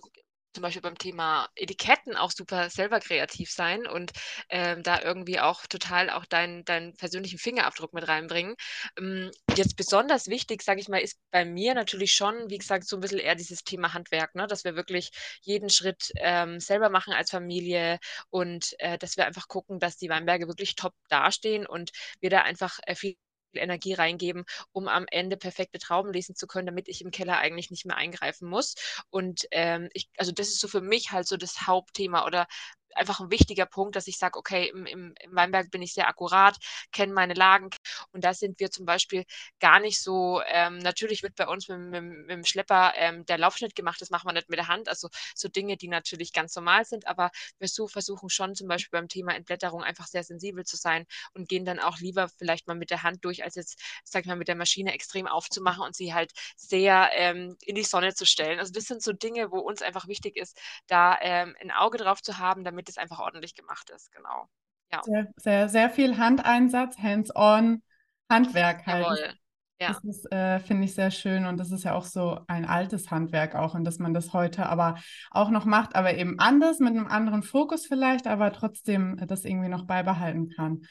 zum 0.55 0.62
Beispiel 0.63 0.81
beim 0.81 0.97
Thema 0.97 1.47
Etiketten 1.55 2.15
auch 2.15 2.31
super 2.31 2.69
selber 2.69 3.00
kreativ 3.00 3.51
sein 3.51 3.85
und 3.85 4.13
ähm, 4.50 4.83
da 4.83 5.01
irgendwie 5.01 5.39
auch 5.39 5.65
total 5.67 6.09
auch 6.09 6.25
deinen 6.25 6.65
deinen 6.65 6.95
persönlichen 6.95 7.38
Fingerabdruck 7.38 7.93
mit 7.93 8.07
reinbringen. 8.07 8.55
Ähm, 8.97 9.31
jetzt 9.55 9.75
besonders 9.75 10.27
wichtig, 10.27 10.63
sage 10.63 10.79
ich 10.79 10.88
mal, 10.89 11.00
ist 11.00 11.19
bei 11.31 11.45
mir 11.45 11.74
natürlich 11.75 12.13
schon, 12.13 12.50
wie 12.50 12.57
gesagt, 12.57 12.88
so 12.88 12.97
ein 12.97 13.01
bisschen 13.01 13.19
eher 13.19 13.35
dieses 13.35 13.63
Thema 13.63 13.93
Handwerk, 13.93 14.33
ne? 14.35 14.47
dass 14.47 14.63
wir 14.63 14.75
wirklich 14.75 15.12
jeden 15.41 15.69
Schritt 15.69 16.12
ähm, 16.17 16.59
selber 16.59 16.89
machen 16.89 17.13
als 17.13 17.31
Familie 17.31 18.00
und 18.29 18.74
äh, 18.79 18.97
dass 18.97 19.17
wir 19.17 19.25
einfach 19.25 19.47
gucken, 19.47 19.79
dass 19.79 19.97
die 19.97 20.09
Weinberge 20.09 20.47
wirklich 20.47 20.75
top 20.75 20.93
dastehen 21.09 21.65
und 21.67 21.91
wir 22.21 22.29
da 22.29 22.41
einfach 22.41 22.79
äh, 22.85 22.95
viel 22.95 23.15
Energie 23.57 23.93
reingeben, 23.93 24.45
um 24.71 24.88
am 24.88 25.05
Ende 25.09 25.38
perfekte 25.38 25.79
Trauben 25.79 26.12
lesen 26.13 26.35
zu 26.35 26.47
können, 26.47 26.67
damit 26.67 26.88
ich 26.88 27.01
im 27.01 27.12
Keller 27.12 27.38
eigentlich 27.38 27.71
nicht 27.71 27.85
mehr 27.85 27.97
eingreifen 27.97 28.47
muss. 28.50 28.75
Und 29.09 29.47
ähm, 29.51 29.89
ich, 29.93 30.09
also 30.17 30.31
das 30.31 30.50
ist 30.50 30.59
so 30.59 30.67
für 30.67 30.81
mich 30.81 31.12
halt 31.12 31.27
so 31.27 31.38
das 31.38 31.67
Hauptthema 31.67 32.25
oder 32.25 32.47
einfach 32.95 33.19
ein 33.19 33.31
wichtiger 33.31 33.65
Punkt, 33.65 33.95
dass 33.95 34.07
ich 34.07 34.17
sage, 34.17 34.37
okay, 34.39 34.69
im, 34.69 34.85
im, 34.85 35.13
im 35.19 35.35
Weinberg 35.35 35.71
bin 35.71 35.81
ich 35.81 35.93
sehr 35.93 36.07
akkurat, 36.07 36.57
kenne 36.91 37.13
meine 37.13 37.33
Lagen 37.33 37.69
und 38.11 38.23
da 38.23 38.33
sind 38.33 38.59
wir 38.59 38.71
zum 38.71 38.85
Beispiel 38.85 39.25
gar 39.59 39.79
nicht 39.79 40.01
so, 40.01 40.41
ähm, 40.47 40.77
natürlich 40.79 41.23
wird 41.23 41.35
bei 41.35 41.47
uns 41.47 41.67
mit, 41.67 41.79
mit, 41.79 42.03
mit 42.03 42.29
dem 42.29 42.45
Schlepper 42.45 42.93
ähm, 42.95 43.25
der 43.25 43.37
Laufschnitt 43.37 43.75
gemacht, 43.75 44.01
das 44.01 44.09
machen 44.09 44.27
wir 44.27 44.33
nicht 44.33 44.49
mit 44.49 44.59
der 44.59 44.67
Hand, 44.67 44.89
also 44.89 45.09
so 45.35 45.47
Dinge, 45.49 45.77
die 45.77 45.87
natürlich 45.87 46.33
ganz 46.33 46.55
normal 46.55 46.85
sind, 46.85 47.07
aber 47.07 47.31
wir 47.59 47.67
so 47.67 47.87
versuchen 47.87 48.29
schon 48.29 48.55
zum 48.55 48.67
Beispiel 48.67 48.99
beim 48.99 49.07
Thema 49.07 49.33
Entblätterung 49.35 49.83
einfach 49.83 50.07
sehr 50.07 50.23
sensibel 50.23 50.65
zu 50.65 50.77
sein 50.77 51.05
und 51.33 51.49
gehen 51.49 51.65
dann 51.65 51.79
auch 51.79 51.99
lieber 51.99 52.29
vielleicht 52.29 52.67
mal 52.67 52.75
mit 52.75 52.89
der 52.89 53.03
Hand 53.03 53.23
durch, 53.25 53.43
als 53.43 53.55
jetzt, 53.55 53.79
sag 54.03 54.21
ich 54.21 54.27
mal, 54.27 54.35
mit 54.35 54.47
der 54.47 54.55
Maschine 54.55 54.93
extrem 54.93 55.27
aufzumachen 55.27 55.83
und 55.83 55.95
sie 55.95 56.13
halt 56.13 56.31
sehr 56.55 57.09
ähm, 57.13 57.57
in 57.61 57.75
die 57.75 57.83
Sonne 57.83 58.13
zu 58.13 58.25
stellen. 58.25 58.59
Also 58.59 58.71
das 58.73 58.85
sind 58.85 59.01
so 59.03 59.13
Dinge, 59.13 59.51
wo 59.51 59.59
uns 59.59 59.81
einfach 59.81 60.07
wichtig 60.07 60.37
ist, 60.37 60.57
da 60.87 61.17
ähm, 61.21 61.55
ein 61.61 61.71
Auge 61.71 61.97
drauf 61.97 62.21
zu 62.21 62.37
haben, 62.37 62.63
damit 62.63 62.84
damit 62.85 62.89
es 62.89 62.97
einfach 62.97 63.19
ordentlich 63.19 63.55
gemacht 63.55 63.89
ist, 63.89 64.11
genau. 64.11 64.47
Ja. 64.91 65.01
Sehr, 65.03 65.27
sehr, 65.37 65.69
sehr 65.69 65.89
viel 65.89 66.17
Handeinsatz, 66.17 66.97
hands-on, 66.97 67.81
Handwerk 68.29 68.85
halt. 68.85 69.03
Jawohl. 69.03 69.33
Ja. 69.79 69.87
Das 69.89 70.03
ist, 70.05 70.31
äh, 70.31 70.59
finde 70.59 70.85
ich, 70.85 70.95
sehr 70.95 71.11
schön 71.11 71.45
und 71.45 71.57
das 71.57 71.69
ist 71.69 71.83
ja 71.83 71.95
auch 71.95 72.05
so 72.05 72.39
ein 72.47 72.63
altes 72.63 73.11
Handwerk 73.11 73.55
auch 73.55 73.75
und 73.75 73.83
dass 73.83 73.99
man 73.99 74.13
das 74.13 74.31
heute 74.31 74.67
aber 74.67 74.95
auch 75.31 75.49
noch 75.49 75.65
macht, 75.65 75.95
aber 75.95 76.15
eben 76.15 76.39
anders, 76.39 76.79
mit 76.79 76.91
einem 76.91 77.07
anderen 77.07 77.43
Fokus 77.43 77.85
vielleicht, 77.85 78.25
aber 78.25 78.53
trotzdem 78.53 79.17
das 79.27 79.43
irgendwie 79.43 79.67
noch 79.67 79.85
beibehalten 79.85 80.49
kann. 80.49 80.83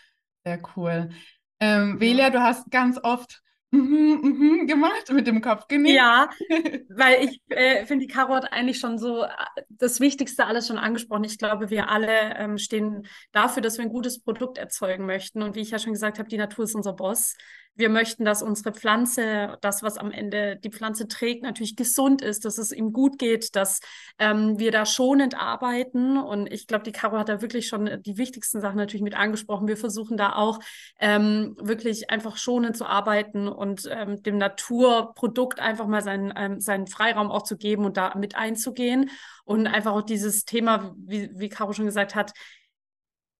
Sehr 0.44 0.58
cool. 0.76 1.08
Ähm, 1.60 1.98
Velia, 1.98 2.28
du 2.28 2.42
hast 2.42 2.70
ganz 2.70 3.00
oft 3.02 3.42
Mhm, 3.74 4.20
mhm, 4.22 4.66
gemacht 4.68 5.10
mit 5.12 5.26
dem 5.26 5.40
Kopf 5.40 5.66
genickt. 5.66 5.96
Ja, 5.96 6.30
weil 6.88 7.24
ich 7.24 7.42
äh, 7.48 7.84
finde, 7.86 8.06
die 8.06 8.12
Karot 8.12 8.44
eigentlich 8.52 8.78
schon 8.78 8.98
so 8.98 9.24
äh, 9.24 9.28
das 9.68 9.98
Wichtigste 9.98 10.46
alles 10.46 10.68
schon 10.68 10.78
angesprochen. 10.78 11.24
Ich 11.24 11.38
glaube, 11.38 11.70
wir 11.70 11.88
alle 11.88 12.36
ähm, 12.36 12.56
stehen 12.56 13.06
dafür, 13.32 13.62
dass 13.62 13.76
wir 13.78 13.84
ein 13.84 13.90
gutes 13.90 14.22
Produkt 14.22 14.58
erzeugen 14.58 15.06
möchten. 15.06 15.42
Und 15.42 15.56
wie 15.56 15.60
ich 15.60 15.70
ja 15.70 15.80
schon 15.80 15.92
gesagt 15.92 16.20
habe, 16.20 16.28
die 16.28 16.36
Natur 16.36 16.64
ist 16.64 16.76
unser 16.76 16.92
Boss. 16.92 17.36
Wir 17.76 17.88
möchten, 17.88 18.24
dass 18.24 18.42
unsere 18.42 18.72
Pflanze, 18.72 19.58
das, 19.60 19.82
was 19.82 19.98
am 19.98 20.12
Ende 20.12 20.56
die 20.56 20.70
Pflanze 20.70 21.08
trägt, 21.08 21.42
natürlich 21.42 21.74
gesund 21.74 22.22
ist, 22.22 22.44
dass 22.44 22.56
es 22.58 22.70
ihm 22.70 22.92
gut 22.92 23.18
geht, 23.18 23.56
dass 23.56 23.80
ähm, 24.20 24.60
wir 24.60 24.70
da 24.70 24.86
schonend 24.86 25.36
arbeiten. 25.36 26.16
Und 26.16 26.46
ich 26.52 26.68
glaube, 26.68 26.84
die 26.84 26.92
Caro 26.92 27.18
hat 27.18 27.28
da 27.28 27.42
wirklich 27.42 27.66
schon 27.66 28.00
die 28.02 28.16
wichtigsten 28.16 28.60
Sachen 28.60 28.76
natürlich 28.76 29.02
mit 29.02 29.16
angesprochen. 29.16 29.66
Wir 29.66 29.76
versuchen 29.76 30.16
da 30.16 30.34
auch 30.34 30.60
ähm, 31.00 31.56
wirklich 31.60 32.10
einfach 32.10 32.36
schonend 32.36 32.76
zu 32.76 32.86
arbeiten 32.86 33.48
und 33.48 33.88
ähm, 33.90 34.22
dem 34.22 34.38
Naturprodukt 34.38 35.58
einfach 35.58 35.88
mal 35.88 36.02
seinen, 36.02 36.32
ähm, 36.36 36.60
seinen 36.60 36.86
Freiraum 36.86 37.32
auch 37.32 37.42
zu 37.42 37.56
geben 37.56 37.84
und 37.84 37.96
da 37.96 38.14
mit 38.14 38.36
einzugehen. 38.36 39.10
Und 39.44 39.66
einfach 39.66 39.92
auch 39.92 40.02
dieses 40.02 40.44
Thema, 40.44 40.94
wie, 40.96 41.28
wie 41.34 41.48
Caro 41.48 41.72
schon 41.72 41.86
gesagt 41.86 42.14
hat, 42.14 42.32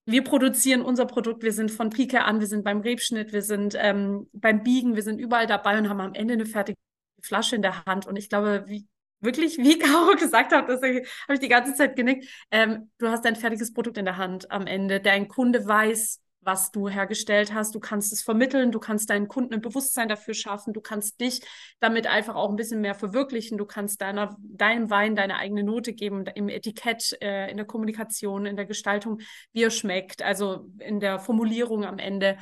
wir 0.05 0.23
produzieren 0.23 0.81
unser 0.81 1.05
Produkt, 1.05 1.43
wir 1.43 1.53
sind 1.53 1.71
von 1.71 1.89
Pike 1.89 2.23
an, 2.23 2.39
wir 2.39 2.47
sind 2.47 2.63
beim 2.63 2.81
Rebschnitt, 2.81 3.33
wir 3.33 3.41
sind 3.41 3.75
ähm, 3.77 4.29
beim 4.33 4.63
Biegen, 4.63 4.95
wir 4.95 5.03
sind 5.03 5.19
überall 5.19 5.47
dabei 5.47 5.77
und 5.77 5.89
haben 5.89 6.01
am 6.01 6.13
Ende 6.13 6.35
eine 6.35 6.45
fertige 6.45 6.77
Flasche 7.21 7.55
in 7.55 7.63
der 7.63 7.85
Hand. 7.85 8.05
Und 8.05 8.15
ich 8.15 8.29
glaube, 8.29 8.65
wie, 8.67 8.87
wirklich, 9.19 9.57
wie 9.57 9.79
Caro 9.79 10.15
gesagt 10.15 10.53
hat, 10.53 10.69
das 10.69 10.81
habe 10.81 11.03
ich 11.33 11.39
die 11.39 11.47
ganze 11.47 11.73
Zeit 11.73 11.95
genickt, 11.95 12.27
ähm, 12.51 12.91
du 12.99 13.07
hast 13.07 13.25
ein 13.25 13.35
fertiges 13.35 13.73
Produkt 13.73 13.97
in 13.97 14.05
der 14.05 14.17
Hand 14.17 14.51
am 14.51 14.67
Ende. 14.67 14.99
Dein 14.99 15.27
Kunde 15.27 15.65
weiß, 15.65 16.21
was 16.45 16.71
du 16.71 16.87
hergestellt 16.87 17.53
hast. 17.53 17.75
Du 17.75 17.79
kannst 17.79 18.13
es 18.13 18.21
vermitteln, 18.21 18.71
du 18.71 18.79
kannst 18.79 19.09
deinen 19.09 19.27
Kunden 19.27 19.53
ein 19.53 19.61
Bewusstsein 19.61 20.07
dafür 20.07 20.33
schaffen, 20.33 20.73
du 20.73 20.81
kannst 20.81 21.19
dich 21.19 21.41
damit 21.79 22.07
einfach 22.07 22.35
auch 22.35 22.49
ein 22.49 22.55
bisschen 22.55 22.81
mehr 22.81 22.95
verwirklichen, 22.95 23.57
du 23.57 23.65
kannst 23.65 24.01
deiner, 24.01 24.37
deinem 24.39 24.89
Wein 24.89 25.15
deine 25.15 25.37
eigene 25.37 25.63
Note 25.63 25.93
geben, 25.93 26.25
im 26.35 26.49
Etikett, 26.49 27.17
äh, 27.21 27.49
in 27.49 27.57
der 27.57 27.65
Kommunikation, 27.65 28.45
in 28.45 28.55
der 28.55 28.65
Gestaltung, 28.65 29.19
wie 29.51 29.63
er 29.63 29.71
schmeckt, 29.71 30.21
also 30.21 30.69
in 30.79 30.99
der 30.99 31.19
Formulierung 31.19 31.83
am 31.83 31.97
Ende. 31.97 32.37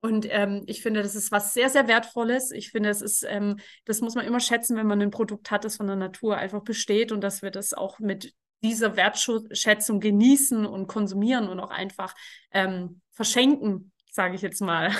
Und 0.00 0.26
ähm, 0.28 0.64
ich 0.66 0.82
finde, 0.82 1.02
das 1.02 1.14
ist 1.14 1.32
was 1.32 1.54
sehr, 1.54 1.70
sehr 1.70 1.88
Wertvolles. 1.88 2.50
Ich 2.50 2.70
finde, 2.70 2.90
es 2.90 3.00
ist, 3.00 3.24
ähm, 3.26 3.56
das 3.86 4.02
muss 4.02 4.14
man 4.14 4.26
immer 4.26 4.40
schätzen, 4.40 4.76
wenn 4.76 4.86
man 4.86 5.00
ein 5.00 5.10
Produkt 5.10 5.50
hat, 5.50 5.64
das 5.64 5.78
von 5.78 5.86
der 5.86 5.96
Natur 5.96 6.36
einfach 6.36 6.62
besteht 6.62 7.10
und 7.10 7.22
dass 7.22 7.40
wir 7.40 7.50
das 7.50 7.72
auch 7.72 8.00
mit 8.00 8.34
diese 8.62 8.96
Wertschätzung 8.96 10.00
genießen 10.00 10.66
und 10.66 10.88
konsumieren 10.88 11.48
und 11.48 11.60
auch 11.60 11.70
einfach 11.70 12.14
ähm, 12.50 13.00
verschenken, 13.14 13.92
sage 14.10 14.34
ich 14.34 14.42
jetzt 14.42 14.60
mal. 14.60 14.90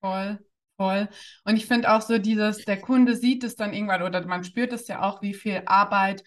Voll, 0.00 0.38
voll. 0.76 1.08
Und 1.44 1.56
ich 1.56 1.66
finde 1.66 1.92
auch 1.92 2.00
so 2.00 2.18
dieses, 2.18 2.64
der 2.64 2.80
Kunde 2.80 3.16
sieht 3.16 3.44
es 3.44 3.56
dann 3.56 3.74
irgendwann 3.74 4.02
oder 4.02 4.24
man 4.26 4.44
spürt 4.44 4.72
es 4.72 4.88
ja 4.88 5.02
auch, 5.02 5.22
wie 5.22 5.34
viel 5.34 5.62
Arbeit, 5.66 6.22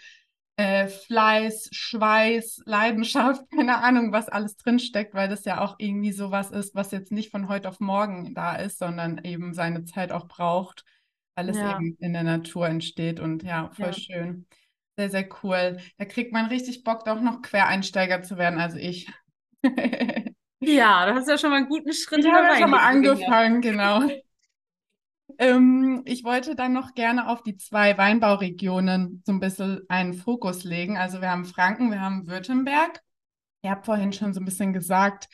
äh, 0.57 0.87
Fleiß, 0.87 1.69
Schweiß, 1.71 2.61
Leidenschaft, 2.65 3.43
keine 3.55 3.79
Ahnung, 3.79 4.11
was 4.11 4.29
alles 4.29 4.57
drinsteckt, 4.57 5.13
weil 5.13 5.29
das 5.29 5.45
ja 5.45 5.61
auch 5.61 5.75
irgendwie 5.79 6.11
sowas 6.11 6.51
ist, 6.51 6.75
was 6.75 6.91
jetzt 6.91 7.11
nicht 7.11 7.31
von 7.31 7.47
heute 7.47 7.69
auf 7.69 7.79
morgen 7.79 8.35
da 8.35 8.55
ist, 8.55 8.77
sondern 8.77 9.23
eben 9.23 9.53
seine 9.53 9.85
Zeit 9.85 10.11
auch 10.11 10.27
braucht, 10.27 10.83
weil 11.35 11.49
es 11.49 11.57
ja. 11.57 11.75
eben 11.75 11.97
in 11.99 12.13
der 12.13 12.23
Natur 12.23 12.67
entsteht 12.67 13.19
und 13.19 13.43
ja, 13.43 13.71
voll 13.73 13.87
ja. 13.87 13.93
schön. 13.93 14.45
Sehr, 14.97 15.09
sehr 15.09 15.29
cool. 15.41 15.77
Da 15.97 16.05
kriegt 16.05 16.33
man 16.33 16.47
richtig 16.47 16.83
Bock, 16.83 17.05
doch 17.05 17.21
noch 17.21 17.41
Quereinsteiger 17.41 18.21
zu 18.21 18.37
werden, 18.37 18.59
also 18.59 18.77
ich. 18.77 19.09
ja, 20.61 21.05
du 21.05 21.15
hast 21.15 21.27
ja 21.27 21.37
schon 21.37 21.49
mal 21.49 21.57
einen 21.57 21.67
guten 21.67 21.93
Schritt 21.93 22.19
Ich 22.19 22.31
habe 22.31 22.47
ja 22.47 22.57
schon 22.57 22.69
mal 22.69 22.87
angefangen, 22.87 23.61
genau. 23.61 24.01
ähm, 25.37 26.03
ich 26.05 26.23
wollte 26.23 26.55
dann 26.55 26.73
noch 26.73 26.93
gerne 26.93 27.27
auf 27.29 27.41
die 27.43 27.57
zwei 27.57 27.97
Weinbauregionen 27.97 29.23
so 29.25 29.31
ein 29.31 29.39
bisschen 29.39 29.81
einen 29.89 30.13
Fokus 30.13 30.63
legen. 30.63 30.97
Also 30.97 31.21
wir 31.21 31.31
haben 31.31 31.45
Franken, 31.45 31.91
wir 31.91 31.99
haben 31.99 32.27
Württemberg. 32.27 33.01
Ihr 33.63 33.71
habt 33.71 33.85
vorhin 33.85 34.13
schon 34.13 34.33
so 34.33 34.39
ein 34.39 34.45
bisschen 34.45 34.73
gesagt, 34.73 35.27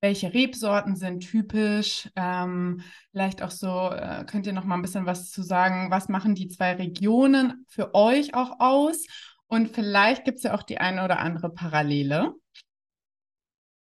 welche 0.00 0.32
Rebsorten 0.32 0.94
sind 0.96 1.20
typisch? 1.20 2.08
Ähm, 2.14 2.82
vielleicht 3.10 3.42
auch 3.42 3.50
so, 3.50 3.90
äh, 3.90 4.24
könnt 4.26 4.46
ihr 4.46 4.52
noch 4.52 4.64
mal 4.64 4.76
ein 4.76 4.82
bisschen 4.82 5.06
was 5.06 5.30
zu 5.30 5.42
sagen, 5.42 5.90
was 5.90 6.08
machen 6.08 6.34
die 6.34 6.48
zwei 6.48 6.74
Regionen 6.74 7.64
für 7.68 7.94
euch 7.94 8.34
auch 8.34 8.60
aus? 8.60 9.06
Und 9.48 9.70
vielleicht 9.74 10.24
gibt 10.24 10.38
es 10.38 10.44
ja 10.44 10.54
auch 10.54 10.62
die 10.62 10.78
eine 10.78 11.04
oder 11.04 11.18
andere 11.18 11.50
Parallele. 11.50 12.34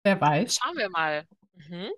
Wer 0.05 0.21
weiß. 0.21 0.57
Schauen 0.57 0.77
wir 0.77 0.91
mal. 0.91 1.27
Mhm. 1.55 1.91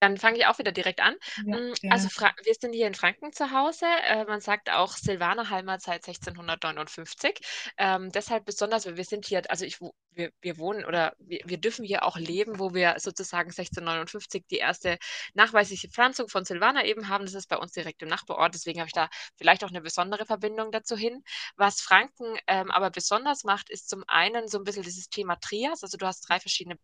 Dann 0.00 0.16
fange 0.16 0.38
ich 0.38 0.46
auch 0.46 0.58
wieder 0.58 0.72
direkt 0.72 1.00
an. 1.00 1.14
Ja, 1.44 1.58
mm, 1.58 1.74
also 1.90 2.08
wir 2.08 2.54
sind 2.58 2.72
hier 2.72 2.86
in 2.86 2.94
Franken 2.94 3.32
zu 3.32 3.50
Hause. 3.50 3.84
Äh, 4.08 4.24
man 4.24 4.40
sagt 4.40 4.70
auch 4.70 4.96
Silvaner 4.96 5.50
Heimat 5.50 5.82
seit 5.82 6.06
1659. 6.06 7.38
Ähm, 7.76 8.10
deshalb 8.10 8.46
besonders, 8.46 8.86
weil 8.86 8.96
wir 8.96 9.04
sind 9.04 9.26
hier, 9.26 9.42
also 9.50 9.66
ich, 9.66 9.78
wir, 10.12 10.30
wir 10.40 10.56
wohnen 10.56 10.86
oder 10.86 11.12
wir, 11.18 11.40
wir 11.44 11.58
dürfen 11.58 11.84
hier 11.84 12.04
auch 12.04 12.16
leben, 12.16 12.58
wo 12.58 12.72
wir 12.72 12.94
sozusagen 12.98 13.50
1659 13.50 14.44
die 14.50 14.56
erste 14.56 14.96
nachweisliche 15.34 15.90
Pflanzung 15.90 16.28
von 16.28 16.46
Silvaner 16.46 16.86
eben 16.86 17.08
haben. 17.08 17.26
Das 17.26 17.34
ist 17.34 17.48
bei 17.48 17.58
uns 17.58 17.72
direkt 17.72 18.00
im 18.00 18.08
Nachbarort. 18.08 18.54
Deswegen 18.54 18.80
habe 18.80 18.88
ich 18.88 18.94
da 18.94 19.10
vielleicht 19.36 19.64
auch 19.64 19.70
eine 19.70 19.82
besondere 19.82 20.24
Verbindung 20.24 20.72
dazu 20.72 20.96
hin. 20.96 21.22
Was 21.56 21.82
Franken 21.82 22.38
ähm, 22.46 22.70
aber 22.70 22.90
besonders 22.90 23.44
macht, 23.44 23.68
ist 23.68 23.90
zum 23.90 24.02
einen 24.06 24.48
so 24.48 24.56
ein 24.56 24.64
bisschen 24.64 24.82
dieses 24.82 25.10
Thema 25.10 25.36
Trias. 25.36 25.82
Also 25.82 25.98
du 25.98 26.06
hast 26.06 26.22
drei 26.22 26.40
verschiedene 26.40 26.78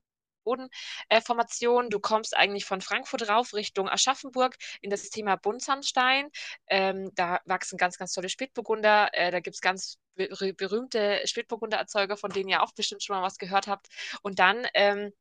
Bodenformation. 0.46 1.90
du 1.90 1.98
kommst 2.00 2.36
eigentlich 2.36 2.64
von 2.64 2.80
Frankfurt 2.80 3.28
rauf 3.28 3.52
Richtung 3.54 3.88
Aschaffenburg 3.88 4.56
in 4.80 4.90
das 4.90 5.10
Thema 5.10 5.36
Buntsandstein. 5.36 6.30
Ähm, 6.68 7.10
da 7.14 7.40
wachsen 7.44 7.76
ganz, 7.76 7.98
ganz 7.98 8.12
tolle 8.12 8.28
Spätburgunder. 8.28 9.10
Äh, 9.12 9.30
da 9.30 9.40
gibt 9.40 9.56
es 9.56 9.60
ganz 9.60 9.98
berühmte 10.14 11.20
Spätburgunder-Erzeuger, 11.24 12.16
von 12.16 12.30
denen 12.30 12.48
ihr 12.48 12.62
auch 12.62 12.72
bestimmt 12.72 13.02
schon 13.02 13.16
mal 13.16 13.22
was 13.22 13.38
gehört 13.38 13.66
habt. 13.66 13.88
Und 14.22 14.38
dann 14.38 14.66
ähm, 14.74 15.12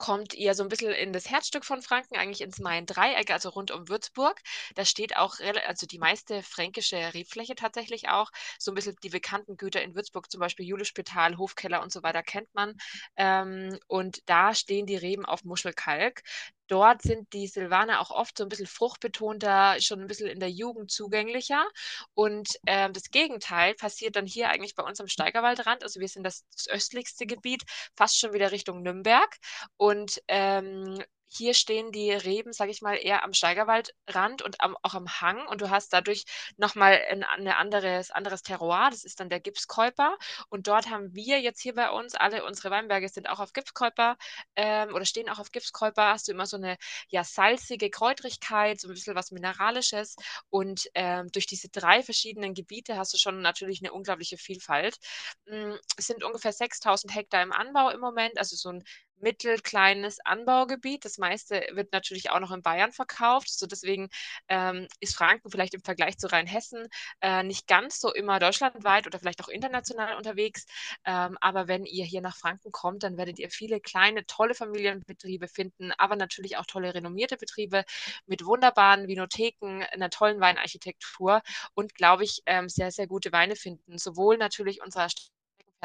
kommt 0.00 0.34
ihr 0.34 0.54
so 0.54 0.62
ein 0.62 0.70
bisschen 0.70 0.92
in 0.92 1.12
das 1.12 1.30
Herzstück 1.30 1.64
von 1.64 1.82
Franken, 1.82 2.16
eigentlich 2.16 2.40
ins 2.40 2.58
Main-Dreieck, 2.58 3.30
also 3.30 3.50
rund 3.50 3.70
um 3.70 3.88
Würzburg. 3.88 4.40
Da 4.74 4.84
steht 4.86 5.16
auch 5.16 5.36
also 5.66 5.86
die 5.86 5.98
meiste 5.98 6.42
fränkische 6.42 6.96
Rebfläche 7.14 7.54
tatsächlich 7.54 8.08
auch. 8.08 8.30
So 8.58 8.72
ein 8.72 8.74
bisschen 8.74 8.96
die 9.02 9.10
bekannten 9.10 9.58
Güter 9.58 9.82
in 9.82 9.94
Würzburg, 9.94 10.30
zum 10.30 10.40
Beispiel 10.40 10.66
Julispital, 10.66 11.36
Hofkeller 11.36 11.82
und 11.82 11.92
so 11.92 12.02
weiter, 12.02 12.22
kennt 12.22 12.52
man. 12.54 12.74
Ähm, 13.16 13.78
und 13.88 14.20
da 14.26 14.54
stehen 14.54 14.86
die 14.86 14.96
Reben 14.96 15.26
auf 15.26 15.44
Muschelkalk. 15.44 16.22
Dort 16.70 17.02
sind 17.02 17.32
die 17.32 17.48
Silvaner 17.48 18.00
auch 18.00 18.12
oft 18.12 18.38
so 18.38 18.44
ein 18.44 18.48
bisschen 18.48 18.68
fruchtbetonter, 18.68 19.80
schon 19.80 20.00
ein 20.00 20.06
bisschen 20.06 20.28
in 20.28 20.38
der 20.38 20.50
Jugend 20.52 20.92
zugänglicher. 20.92 21.66
Und 22.14 22.48
ähm, 22.64 22.92
das 22.92 23.10
Gegenteil 23.10 23.74
passiert 23.74 24.14
dann 24.14 24.24
hier 24.24 24.50
eigentlich 24.50 24.76
bei 24.76 24.84
uns 24.84 25.00
am 25.00 25.08
Steigerwaldrand. 25.08 25.82
Also 25.82 25.98
wir 25.98 26.06
sind 26.06 26.22
das, 26.22 26.44
das 26.54 26.68
östlichste 26.68 27.26
Gebiet, 27.26 27.64
fast 27.96 28.20
schon 28.20 28.32
wieder 28.32 28.52
Richtung 28.52 28.82
Nürnberg. 28.82 29.36
Und 29.78 29.89
ähm, 30.28 31.02
hier 31.32 31.54
stehen 31.54 31.92
die 31.92 32.10
Reben, 32.10 32.52
sage 32.52 32.72
ich 32.72 32.82
mal, 32.82 32.96
eher 32.96 33.22
am 33.24 33.32
Steigerwaldrand 33.32 34.42
und 34.42 34.60
am, 34.60 34.76
auch 34.82 34.94
am 34.94 35.20
Hang. 35.20 35.46
Und 35.46 35.60
du 35.60 35.70
hast 35.70 35.92
dadurch 35.92 36.24
nochmal 36.56 37.00
ein, 37.08 37.22
ein 37.22 37.46
anderes, 37.48 38.10
anderes 38.10 38.42
Terroir, 38.42 38.88
das 38.90 39.04
ist 39.04 39.20
dann 39.20 39.30
der 39.30 39.38
Gipskäuper. 39.38 40.18
Und 40.48 40.66
dort 40.66 40.90
haben 40.90 41.14
wir 41.14 41.40
jetzt 41.40 41.60
hier 41.60 41.74
bei 41.74 41.90
uns, 41.90 42.16
alle 42.16 42.44
unsere 42.44 42.70
Weinberge 42.70 43.08
sind 43.08 43.28
auch 43.28 43.38
auf 43.38 43.52
Gipskäuper 43.52 44.16
ähm, 44.56 44.92
oder 44.92 45.04
stehen 45.04 45.28
auch 45.28 45.38
auf 45.38 45.52
Gipskäuper, 45.52 46.08
hast 46.08 46.26
du 46.26 46.32
immer 46.32 46.46
so 46.46 46.56
eine 46.56 46.76
ja 47.08 47.22
salzige 47.22 47.90
Kräutrigkeit, 47.90 48.80
so 48.80 48.88
ein 48.88 48.94
bisschen 48.94 49.14
was 49.14 49.30
Mineralisches. 49.30 50.16
Und 50.50 50.90
ähm, 50.94 51.30
durch 51.30 51.46
diese 51.46 51.68
drei 51.68 52.02
verschiedenen 52.02 52.54
Gebiete 52.54 52.96
hast 52.96 53.14
du 53.14 53.18
schon 53.18 53.40
natürlich 53.40 53.80
eine 53.82 53.92
unglaubliche 53.92 54.36
Vielfalt. 54.36 54.98
Mm, 55.46 55.74
es 55.96 56.06
sind 56.08 56.24
ungefähr 56.24 56.52
6000 56.52 57.14
Hektar 57.14 57.42
im 57.42 57.52
Anbau 57.52 57.90
im 57.90 58.00
Moment, 58.00 58.36
also 58.36 58.56
so 58.56 58.70
ein 58.70 58.84
mittelkleines 59.20 60.18
Anbaugebiet. 60.24 61.04
Das 61.04 61.18
meiste 61.18 61.66
wird 61.72 61.92
natürlich 61.92 62.30
auch 62.30 62.40
noch 62.40 62.52
in 62.52 62.62
Bayern 62.62 62.92
verkauft. 62.92 63.48
So 63.50 63.66
deswegen 63.66 64.08
ähm, 64.48 64.86
ist 65.00 65.16
Franken 65.16 65.50
vielleicht 65.50 65.74
im 65.74 65.82
Vergleich 65.82 66.18
zu 66.18 66.30
Rheinhessen 66.30 66.88
äh, 67.20 67.42
nicht 67.42 67.66
ganz 67.66 68.00
so 68.00 68.12
immer 68.12 68.38
deutschlandweit 68.38 69.06
oder 69.06 69.18
vielleicht 69.18 69.42
auch 69.42 69.48
international 69.48 70.16
unterwegs. 70.16 70.66
Ähm, 71.04 71.36
aber 71.40 71.68
wenn 71.68 71.84
ihr 71.84 72.04
hier 72.04 72.20
nach 72.20 72.36
Franken 72.36 72.72
kommt, 72.72 73.02
dann 73.02 73.16
werdet 73.16 73.38
ihr 73.38 73.50
viele 73.50 73.80
kleine, 73.80 74.26
tolle 74.26 74.54
Familienbetriebe 74.54 75.48
finden, 75.48 75.92
aber 75.98 76.16
natürlich 76.16 76.56
auch 76.56 76.66
tolle 76.66 76.94
renommierte 76.94 77.36
Betriebe 77.36 77.84
mit 78.26 78.44
wunderbaren 78.44 79.08
Vinotheken, 79.08 79.82
einer 79.92 80.10
tollen 80.10 80.40
Weinarchitektur 80.40 81.42
und, 81.74 81.94
glaube 81.94 82.24
ich, 82.24 82.42
ähm, 82.46 82.68
sehr, 82.68 82.90
sehr 82.90 83.06
gute 83.06 83.32
Weine 83.32 83.56
finden. 83.56 83.98
Sowohl 83.98 84.38
natürlich 84.38 84.82
unserer 84.82 85.08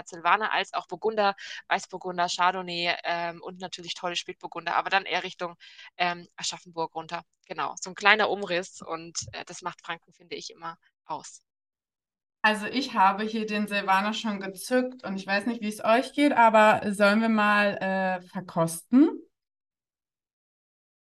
Silvaner 0.04 0.52
als 0.52 0.74
auch 0.74 0.88
Burgunder, 0.88 1.36
Weißburgunder, 1.68 2.28
Chardonnay 2.28 2.96
ähm, 3.04 3.42
und 3.42 3.60
natürlich 3.60 3.94
tolle 3.94 4.16
Spätburgunder, 4.16 4.76
aber 4.76 4.90
dann 4.90 5.06
eher 5.06 5.24
Richtung 5.24 5.56
ähm, 5.98 6.28
Aschaffenburg 6.36 6.96
runter. 6.96 7.24
Genau, 7.48 7.76
so 7.82 7.92
ein 7.92 7.96
kleiner 7.96 8.30
Umriss 8.30 8.82
und 8.82 9.18
äh, 9.32 9.46
das 9.46 9.62
macht 9.62 9.82
Franken, 9.82 10.14
finde 10.14 10.36
ich, 10.36 10.52
immer 10.52 10.78
aus. 11.06 11.42
Also 12.42 12.68
ich 12.68 12.94
habe 12.94 13.24
hier 13.24 13.48
den 13.48 13.68
Silvaner 13.68 14.14
schon 14.14 14.40
gezückt 14.40 15.04
und 15.04 15.16
ich 15.16 15.26
weiß 15.26 15.48
nicht, 15.48 15.62
wie 15.62 15.68
es 15.68 15.84
euch 15.84 16.14
geht, 16.14 16.32
aber 16.32 16.94
sollen 16.94 17.22
wir 17.22 17.30
mal 17.30 17.78
äh, 17.78 18.22
verkosten? 18.28 19.10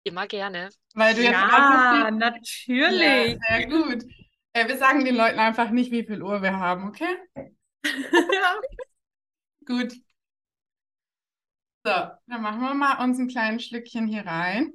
Immer 0.04 0.28
gerne. 0.28 0.70
Weil 0.94 1.16
du 1.16 1.22
jetzt 1.22 1.32
ja, 1.32 2.12
natürlich. 2.12 3.38
Ja, 3.50 3.58
sehr 3.58 3.68
gut. 3.68 4.04
Äh, 4.54 4.68
wir 4.68 4.78
sagen 4.78 5.06
den 5.06 5.16
Leuten 5.16 5.40
einfach 5.40 5.70
nicht, 5.70 5.92
wie 5.92 6.04
viel 6.04 6.22
Uhr 6.22 6.42
wir 6.42 6.60
haben, 6.60 6.88
okay? 6.88 7.18
Gut. 9.66 9.94
So, 11.84 11.92
dann 12.28 12.42
machen 12.42 12.62
wir 12.62 12.74
mal 12.76 13.04
uns 13.04 13.18
ein 13.18 13.28
kleines 13.28 13.66
Schlückchen 13.66 14.08
hier 14.08 14.26
rein. 14.26 14.74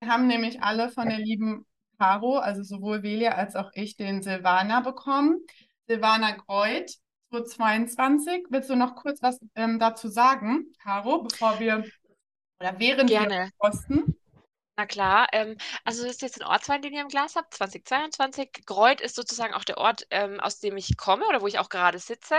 Wir 0.00 0.10
haben 0.10 0.26
nämlich 0.26 0.62
alle 0.62 0.90
von 0.90 1.08
der 1.08 1.18
lieben 1.18 1.66
Caro, 1.98 2.38
also 2.38 2.62
sowohl 2.62 3.02
Velia 3.02 3.32
als 3.32 3.56
auch 3.56 3.70
ich, 3.74 3.96
den 3.96 4.22
Silvaner 4.22 4.80
bekommen. 4.82 5.44
Silvaner 5.86 6.38
Greuth 6.38 6.96
2022. 7.30 8.46
Willst 8.48 8.70
du 8.70 8.76
noch 8.76 8.96
kurz 8.96 9.22
was 9.22 9.38
ähm, 9.54 9.78
dazu 9.78 10.08
sagen, 10.08 10.72
Caro, 10.82 11.24
bevor 11.24 11.60
wir 11.60 11.84
oder 12.58 12.78
während 12.78 13.10
Gerne. 13.10 13.28
wir 13.30 13.50
posten? 13.58 14.19
Na 14.80 14.86
klar, 14.86 15.26
ähm, 15.32 15.58
also 15.84 16.04
das 16.04 16.12
ist 16.12 16.22
jetzt 16.22 16.40
ein 16.40 16.46
Ortswein, 16.46 16.80
den 16.80 16.94
ihr 16.94 17.02
im 17.02 17.08
Glas 17.08 17.36
habt, 17.36 17.52
2022. 17.52 18.64
Greuth 18.64 19.02
ist 19.02 19.14
sozusagen 19.14 19.52
auch 19.52 19.64
der 19.64 19.76
Ort, 19.76 20.06
ähm, 20.10 20.40
aus 20.40 20.58
dem 20.58 20.78
ich 20.78 20.96
komme 20.96 21.26
oder 21.26 21.42
wo 21.42 21.46
ich 21.46 21.58
auch 21.58 21.68
gerade 21.68 21.98
sitze. 21.98 22.36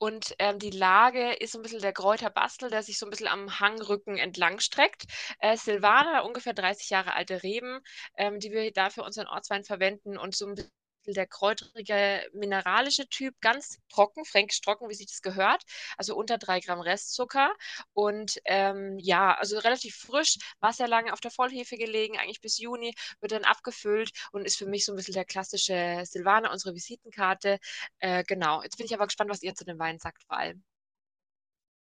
Und 0.00 0.34
ähm, 0.40 0.58
die 0.58 0.70
Lage 0.70 1.34
ist 1.34 1.52
so 1.52 1.60
ein 1.60 1.62
bisschen 1.62 1.80
der 1.80 1.92
Kräuter 1.92 2.30
Bastel, 2.30 2.68
der 2.68 2.82
sich 2.82 2.98
so 2.98 3.06
ein 3.06 3.10
bisschen 3.10 3.28
am 3.28 3.60
Hangrücken 3.60 4.16
entlang 4.16 4.58
streckt. 4.58 5.04
Äh, 5.38 5.56
Silvaner, 5.56 6.24
ungefähr 6.24 6.52
30 6.52 6.90
Jahre 6.90 7.14
alte 7.14 7.44
Reben, 7.44 7.78
ähm, 8.16 8.40
die 8.40 8.50
wir 8.50 8.72
da 8.72 8.90
für 8.90 9.04
unseren 9.04 9.28
Ortswein 9.28 9.62
verwenden 9.62 10.18
und 10.18 10.34
so 10.34 10.46
ein 10.46 10.56
bisschen 10.56 10.83
der 11.12 11.26
kräutrige, 11.26 12.26
mineralische 12.32 13.06
Typ, 13.08 13.34
ganz 13.40 13.78
trocken, 13.88 14.24
fränkisch 14.24 14.60
trocken, 14.60 14.88
wie 14.88 14.94
sich 14.94 15.06
das 15.06 15.22
gehört, 15.22 15.62
also 15.96 16.16
unter 16.16 16.38
drei 16.38 16.60
Gramm 16.60 16.80
Restzucker 16.80 17.52
und 17.92 18.40
ähm, 18.44 18.98
ja, 18.98 19.34
also 19.34 19.58
relativ 19.58 19.96
frisch, 19.96 20.38
war 20.60 20.72
sehr 20.72 20.88
lange 20.88 21.12
auf 21.12 21.20
der 21.20 21.30
Vollhefe 21.30 21.76
gelegen, 21.76 22.18
eigentlich 22.18 22.40
bis 22.40 22.58
Juni, 22.58 22.94
wird 23.20 23.32
dann 23.32 23.44
abgefüllt 23.44 24.12
und 24.32 24.44
ist 24.44 24.56
für 24.56 24.66
mich 24.66 24.84
so 24.84 24.92
ein 24.92 24.96
bisschen 24.96 25.14
der 25.14 25.24
klassische 25.24 26.02
Silvaner, 26.04 26.52
unsere 26.52 26.74
Visitenkarte. 26.74 27.58
Äh, 27.98 28.24
genau, 28.24 28.62
jetzt 28.62 28.76
bin 28.76 28.86
ich 28.86 28.94
aber 28.94 29.06
gespannt, 29.06 29.30
was 29.30 29.42
ihr 29.42 29.54
zu 29.54 29.64
dem 29.64 29.78
Wein 29.78 29.98
sagt 29.98 30.22
vor 30.24 30.38
allem. 30.38 30.64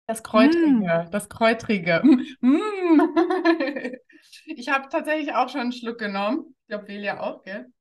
Das 0.08 0.22
Kräutrige, 0.22 1.08
mm. 1.08 1.12
das 1.12 1.30
Kräutrige. 1.30 2.02
Mm. 2.04 3.02
ich 4.46 4.70
habe 4.70 4.88
tatsächlich 4.90 5.34
auch 5.34 5.50
schon 5.50 5.62
einen 5.62 5.72
Schluck 5.72 5.98
genommen. 5.98 6.56
Ich 6.62 6.68
glaube, 6.68 6.88
Velia 6.88 7.20
auch, 7.22 7.44
gell? 7.44 7.72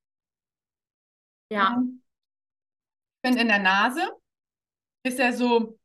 Ja. 1.55 1.83
Ich 3.23 3.29
finde 3.29 3.43
in 3.43 3.49
der 3.49 3.59
Nase 3.59 4.03
ist 5.05 5.19
er 5.19 5.33
so, 5.33 5.79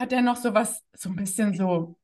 hat 0.00 0.12
er 0.12 0.22
noch 0.22 0.36
so 0.36 0.54
was, 0.54 0.84
so 0.94 1.10
ein 1.10 1.16
bisschen 1.16 1.54
so 1.54 1.96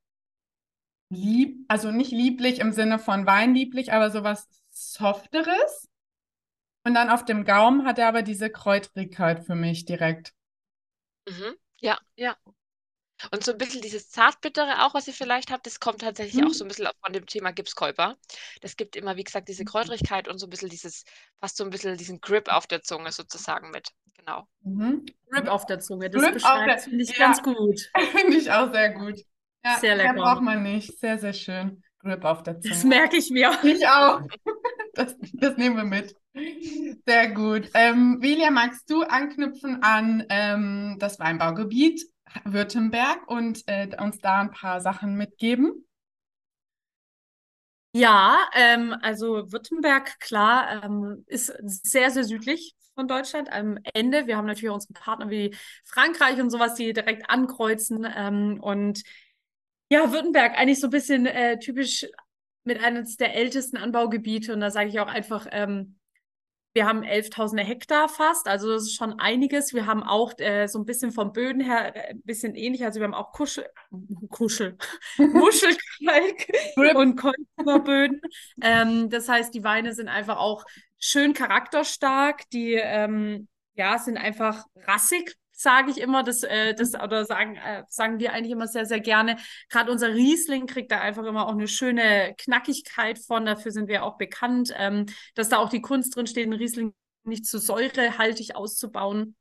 lieb, 1.11 1.65
also 1.69 1.91
nicht 1.91 2.11
lieblich 2.11 2.59
im 2.61 2.73
Sinne 2.73 2.99
von 2.99 3.27
weinlieblich, 3.27 3.93
aber 3.93 4.11
so 4.11 4.23
was 4.25 4.49
Softeres. 4.71 5.89
Und 6.85 6.95
dann 6.95 7.11
auf 7.11 7.25
dem 7.25 7.45
Gaumen 7.45 7.85
hat 7.85 7.99
er 7.99 8.09
aber 8.09 8.23
diese 8.23 8.51
Kräutrigkeit 8.51 9.45
für 9.45 9.55
mich 9.55 9.85
direkt. 9.85 10.35
Mhm. 11.29 11.57
Ja, 11.81 11.99
ja. 12.17 12.37
Und 13.33 13.42
so 13.44 13.52
ein 13.52 13.59
bisschen 13.59 13.81
dieses 13.83 14.11
Zartbittere 14.11 14.85
auch, 14.85 14.94
was 14.94 15.09
ihr 15.09 15.14
vielleicht 15.14 15.50
habt, 15.50 15.66
das 15.66 15.81
kommt 15.81 16.02
tatsächlich 16.02 16.44
auch 16.44 16.52
so 16.52 16.64
Mhm. 16.64 16.66
ein 16.66 16.68
bisschen 16.68 16.88
von 17.02 17.12
dem 17.12 17.26
Thema 17.26 17.50
Gipskäuper. 17.52 18.16
Das 18.61 18.76
gibt 18.76 18.94
immer, 18.96 19.16
wie 19.16 19.24
gesagt, 19.24 19.48
diese 19.48 19.64
Kräutrigkeit 19.64 20.29
und 20.29 20.38
so 20.38 20.46
ein 20.46 20.50
bisschen 20.50 20.68
dieses 20.68 21.05
fast 21.40 21.57
so 21.57 21.64
ein 21.64 21.70
bisschen 21.70 21.96
diesen 21.96 22.20
Grip 22.20 22.48
auf 22.52 22.66
der 22.66 22.83
Zunge 22.83 23.12
sozusagen 23.12 23.70
mit. 23.70 23.88
Genau. 24.18 24.46
Mhm. 24.62 25.07
Grip 25.31 25.48
auf 25.48 25.66
der 25.66 25.81
Zunge, 25.81 26.11
das 26.11 26.20
Grip 26.22 26.37
auf 26.37 26.42
der- 26.42 26.52
beschreibt, 26.59 26.81
finde 26.83 27.02
ich, 27.05 27.11
ja. 27.16 27.26
ganz 27.26 27.42
gut. 27.42 27.81
Finde 28.12 28.37
ich 28.37 28.50
auch 28.50 28.72
sehr 28.72 28.90
gut. 28.90 29.18
Ja, 29.64 29.79
Sehr 29.81 29.96
mehr 29.96 30.12
lecker. 30.12 30.22
braucht 30.22 30.42
man 30.42 30.62
nicht. 30.62 30.98
Sehr, 31.00 31.18
sehr 31.18 31.33
schön. 31.33 31.83
Grip 32.00 32.24
auf 32.24 32.42
der 32.42 32.55
Das 32.55 32.81
Zunge. 32.83 32.96
merke 32.96 33.16
ich 33.16 33.31
mir. 33.31 33.59
Ich 33.62 33.87
auch. 33.88 34.20
Das, 34.94 35.14
das 35.35 35.59
nehmen 35.59 35.76
wir 35.76 35.85
mit. 35.85 36.14
Sehr 37.05 37.29
gut. 37.33 37.68
Ähm, 37.74 38.16
Velia, 38.22 38.50
magst 38.50 38.88
du 38.88 39.02
anknüpfen 39.02 39.83
an 39.83 40.24
ähm, 40.31 40.96
das 40.98 41.18
Weinbaugebiet 41.18 42.02
Württemberg 42.44 43.29
und 43.29 43.62
äh, 43.66 43.88
uns 44.01 44.18
da 44.18 44.40
ein 44.40 44.51
paar 44.51 44.81
Sachen 44.81 45.14
mitgeben? 45.14 45.87
Ja, 47.92 48.38
ähm, 48.55 48.94
also 49.01 49.51
Württemberg, 49.53 50.20
klar, 50.20 50.85
ähm, 50.85 51.25
ist 51.27 51.53
sehr, 51.64 52.11
sehr 52.11 52.25
südlich 52.25 52.75
von 52.94 53.09
Deutschland 53.09 53.51
am 53.51 53.79
Ende. 53.94 54.27
Wir 54.27 54.37
haben 54.37 54.46
natürlich 54.46 54.70
unsere 54.70 54.92
Partner 54.92 55.31
wie 55.31 55.55
Frankreich 55.85 56.40
und 56.40 56.51
sowas, 56.51 56.75
die 56.75 56.92
direkt 56.92 57.31
ankreuzen. 57.31 58.07
Ähm, 58.14 58.59
und 58.61 59.03
ja, 59.90 60.12
Württemberg 60.12 60.59
eigentlich 60.59 60.81
so 60.81 60.88
ein 60.88 60.90
bisschen 60.90 61.27
äh, 61.27 61.59
typisch 61.59 62.07
mit 62.64 62.83
eines 62.83 63.16
der 63.16 63.35
ältesten 63.35 63.77
Anbaugebiete. 63.77 64.53
Und 64.53 64.61
da 64.61 64.70
sage 64.70 64.88
ich 64.90 65.01
auch 65.01 65.09
einfach, 65.09 65.46
ähm, 65.53 65.99
wir 66.77 66.87
haben 66.87 67.03
11.000 67.03 67.62
Hektar 67.62 68.07
fast, 68.07 68.47
also 68.47 68.71
das 68.71 68.83
ist 68.83 68.97
schon 68.97 69.19
einiges. 69.19 69.73
Wir 69.73 69.87
haben 69.87 70.03
auch 70.03 70.39
äh, 70.39 70.67
so 70.67 70.79
ein 70.79 70.85
bisschen 70.85 71.11
vom 71.11 71.33
Böden 71.33 71.62
her 71.62 71.97
äh, 71.97 72.11
ein 72.11 72.21
bisschen 72.21 72.55
ähnlich, 72.55 72.85
also 72.85 73.01
wir 73.01 73.05
haben 73.05 73.15
auch 73.15 73.33
Kuschel, 73.33 73.67
Kuschel, 74.29 74.77
Muschelkalk 75.17 76.47
und 76.95 77.17
Kolberböden. 77.17 78.21
Ähm, 78.61 79.09
das 79.09 79.27
heißt, 79.27 79.55
die 79.55 79.65
Weine 79.65 79.95
sind 79.95 80.09
einfach 80.09 80.37
auch 80.37 80.65
schön 80.99 81.33
charakterstark, 81.33 82.43
die 82.51 82.75
ähm, 82.75 83.49
ja, 83.75 83.99
sind 83.99 84.19
einfach 84.19 84.62
rassig, 84.87 85.35
sage 85.57 85.90
ich 85.90 86.01
immer, 86.01 86.23
das, 86.23 86.42
äh, 86.42 86.75
das 86.75 86.95
oder 86.95 87.25
sagen, 87.25 87.57
äh, 87.57 87.83
sagen 87.88 88.21
wir 88.21 88.33
eigentlich 88.33 88.53
immer 88.53 88.69
sehr, 88.69 88.87
sehr 88.87 89.01
gerne. 89.01 89.38
Gerade 89.71 89.90
unser 89.90 90.14
Riesling 90.14 90.66
kriegt 90.66 90.92
da 90.92 91.01
einfach 91.01 91.25
immer 91.25 91.47
auch 91.49 91.53
eine 91.53 91.66
schöne 91.66 92.35
Knackigkeit 92.38 93.19
von, 93.19 93.47
dafür 93.47 93.73
sind 93.73 93.88
wir 93.88 94.05
auch 94.05 94.19
bekannt, 94.19 94.73
ähm, 94.77 95.07
dass 95.35 95.49
da 95.49 95.59
auch 95.59 95.71
die 95.71 95.81
Kunst 95.81 96.14
drin 96.14 96.27
steht, 96.27 96.45
einen 96.45 96.53
Riesling 96.53 96.95
nicht 97.25 97.47
zu 97.47 97.59
säurehaltig 97.59 98.55
auszubauen. 98.55 99.35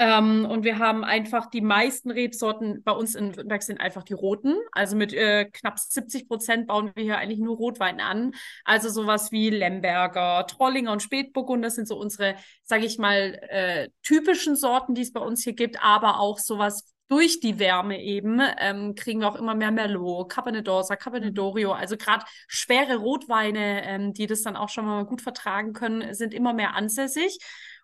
Ähm, 0.00 0.46
und 0.46 0.64
wir 0.64 0.78
haben 0.78 1.04
einfach 1.04 1.50
die 1.50 1.60
meisten 1.60 2.10
Rebsorten 2.10 2.82
bei 2.82 2.92
uns 2.92 3.14
in 3.14 3.36
Württemberg 3.36 3.62
sind 3.62 3.82
einfach 3.82 4.02
die 4.02 4.14
roten. 4.14 4.56
Also 4.72 4.96
mit 4.96 5.12
äh, 5.12 5.44
knapp 5.44 5.78
70 5.78 6.26
Prozent 6.26 6.66
bauen 6.66 6.90
wir 6.94 7.04
hier 7.04 7.18
eigentlich 7.18 7.38
nur 7.38 7.58
Rotwein 7.58 8.00
an. 8.00 8.32
Also 8.64 8.88
sowas 8.88 9.30
wie 9.30 9.50
Lemberger, 9.50 10.46
Trollinger 10.46 10.92
und 10.92 11.02
Spätburgunder 11.02 11.68
sind 11.68 11.86
so 11.86 11.98
unsere, 11.98 12.36
sage 12.62 12.86
ich 12.86 12.96
mal, 12.96 13.38
äh, 13.50 13.90
typischen 14.02 14.56
Sorten, 14.56 14.94
die 14.94 15.02
es 15.02 15.12
bei 15.12 15.20
uns 15.20 15.44
hier 15.44 15.52
gibt, 15.52 15.84
aber 15.84 16.18
auch 16.18 16.38
sowas 16.38 16.94
durch 17.08 17.40
die 17.40 17.58
Wärme 17.58 18.00
eben 18.00 18.40
ähm, 18.58 18.94
kriegen 18.94 19.20
wir 19.20 19.28
auch 19.28 19.36
immer 19.36 19.54
mehr 19.54 19.72
Merlot, 19.72 20.30
Cabernet 20.30 20.66
d'Orsa, 20.66 20.96
Cabernet 20.96 21.34
mhm. 21.34 21.40
d'Orio. 21.40 21.72
Also 21.72 21.98
gerade 21.98 22.24
schwere 22.46 22.96
Rotweine, 22.96 23.84
ähm, 23.84 24.14
die 24.14 24.26
das 24.26 24.42
dann 24.42 24.56
auch 24.56 24.70
schon 24.70 24.86
mal 24.86 25.04
gut 25.04 25.20
vertragen 25.20 25.74
können, 25.74 26.14
sind 26.14 26.32
immer 26.32 26.54
mehr 26.54 26.74
ansässig. 26.74 27.38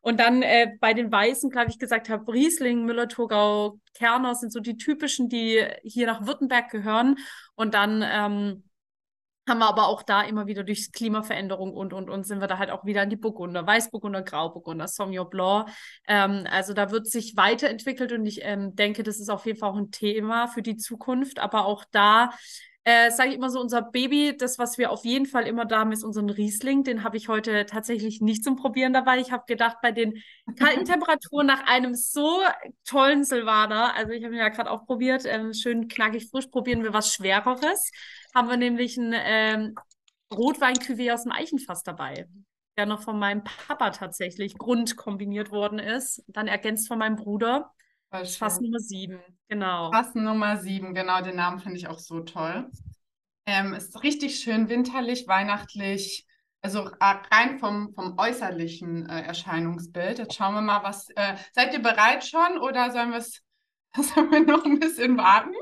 Und 0.06 0.20
dann 0.20 0.42
äh, 0.42 0.68
bei 0.78 0.94
den 0.94 1.10
Weißen, 1.10 1.50
glaube 1.50 1.68
ich, 1.68 1.80
gesagt 1.80 2.08
habe, 2.08 2.32
Riesling, 2.32 2.84
Müller-Thurgau, 2.84 3.80
Kerner 3.92 4.36
sind 4.36 4.52
so 4.52 4.60
die 4.60 4.76
typischen, 4.76 5.28
die 5.28 5.66
hier 5.82 6.06
nach 6.06 6.24
Württemberg 6.24 6.70
gehören. 6.70 7.16
Und 7.56 7.74
dann 7.74 8.04
ähm, 8.08 8.62
haben 9.48 9.58
wir 9.58 9.66
aber 9.66 9.88
auch 9.88 10.04
da 10.04 10.22
immer 10.22 10.46
wieder 10.46 10.62
durch 10.62 10.92
Klimaveränderung 10.92 11.72
und, 11.72 11.92
und, 11.92 12.08
und 12.08 12.24
sind 12.24 12.40
wir 12.40 12.46
da 12.46 12.58
halt 12.58 12.70
auch 12.70 12.84
wieder 12.84 13.02
in 13.02 13.10
die 13.10 13.16
Burgunder, 13.16 13.66
Weißburgunder, 13.66 14.22
Grauburgunder, 14.22 14.86
Sauvignon 14.86 15.28
Blanc. 15.28 15.70
Ähm, 16.06 16.46
also 16.52 16.72
da 16.72 16.92
wird 16.92 17.08
sich 17.08 17.36
weiterentwickelt 17.36 18.12
und 18.12 18.26
ich 18.26 18.44
ähm, 18.44 18.76
denke, 18.76 19.02
das 19.02 19.18
ist 19.18 19.28
auf 19.28 19.44
jeden 19.44 19.58
Fall 19.58 19.70
auch 19.70 19.76
ein 19.76 19.90
Thema 19.90 20.46
für 20.46 20.62
die 20.62 20.76
Zukunft. 20.76 21.40
Aber 21.40 21.64
auch 21.64 21.84
da 21.90 22.30
äh, 22.88 23.10
sage 23.10 23.30
ich 23.30 23.34
immer 23.34 23.50
so, 23.50 23.60
unser 23.60 23.82
Baby, 23.82 24.36
das, 24.38 24.60
was 24.60 24.78
wir 24.78 24.92
auf 24.92 25.04
jeden 25.04 25.26
Fall 25.26 25.48
immer 25.48 25.64
da 25.64 25.80
haben, 25.80 25.90
ist 25.90 26.04
unseren 26.04 26.30
Riesling. 26.30 26.84
Den 26.84 27.02
habe 27.02 27.16
ich 27.16 27.26
heute 27.26 27.66
tatsächlich 27.66 28.20
nicht 28.20 28.44
zum 28.44 28.54
Probieren 28.54 28.92
dabei. 28.92 29.18
Ich 29.18 29.32
habe 29.32 29.42
gedacht, 29.48 29.78
bei 29.82 29.90
den 29.90 30.22
kalten 30.56 30.84
Temperaturen 30.84 31.48
nach 31.48 31.66
einem 31.66 31.96
so 31.96 32.40
tollen 32.84 33.24
Silvaner, 33.24 33.92
also 33.96 34.12
ich 34.12 34.22
habe 34.22 34.34
ihn 34.34 34.38
ja 34.38 34.50
gerade 34.50 34.70
auch 34.70 34.86
probiert, 34.86 35.24
ähm, 35.26 35.52
schön 35.52 35.88
knackig 35.88 36.30
frisch, 36.30 36.46
probieren 36.46 36.84
wir 36.84 36.92
was 36.92 37.12
Schwereres. 37.12 37.90
Haben 38.32 38.50
wir 38.50 38.56
nämlich 38.56 38.96
ein 38.96 39.12
ähm, 39.16 39.74
rotwein 40.32 40.76
aus 41.10 41.24
dem 41.24 41.32
Eichenfass 41.32 41.82
dabei 41.82 42.28
der 42.76 42.84
noch 42.84 43.02
von 43.02 43.18
meinem 43.18 43.42
Papa 43.42 43.88
tatsächlich 43.88 44.58
grundkombiniert 44.58 45.50
worden 45.50 45.78
ist, 45.78 46.22
dann 46.28 46.46
ergänzt 46.46 46.88
von 46.88 46.98
meinem 46.98 47.16
Bruder. 47.16 47.72
Fass 48.10 48.60
Nummer 48.60 48.78
7, 48.78 49.20
genau. 49.48 49.90
Fass 49.92 50.14
Nummer 50.14 50.56
7, 50.56 50.94
genau, 50.94 51.20
den 51.22 51.36
Namen 51.36 51.60
finde 51.60 51.76
ich 51.76 51.88
auch 51.88 51.98
so 51.98 52.20
toll. 52.20 52.70
Ähm, 53.46 53.74
ist 53.74 54.02
richtig 54.02 54.40
schön 54.40 54.68
winterlich, 54.68 55.28
weihnachtlich, 55.28 56.26
also 56.62 56.88
rein 57.00 57.58
vom, 57.58 57.94
vom 57.94 58.18
äußerlichen 58.18 59.08
äh, 59.08 59.22
Erscheinungsbild. 59.22 60.18
Jetzt 60.18 60.34
schauen 60.34 60.54
wir 60.54 60.62
mal, 60.62 60.82
was. 60.82 61.08
Äh, 61.10 61.36
seid 61.52 61.72
ihr 61.72 61.80
bereit 61.80 62.24
schon 62.24 62.58
oder 62.58 62.90
sollen, 62.90 63.12
sollen 63.94 64.30
wir 64.30 64.40
noch 64.40 64.64
ein 64.64 64.80
bisschen 64.80 65.16
warten? 65.16 65.54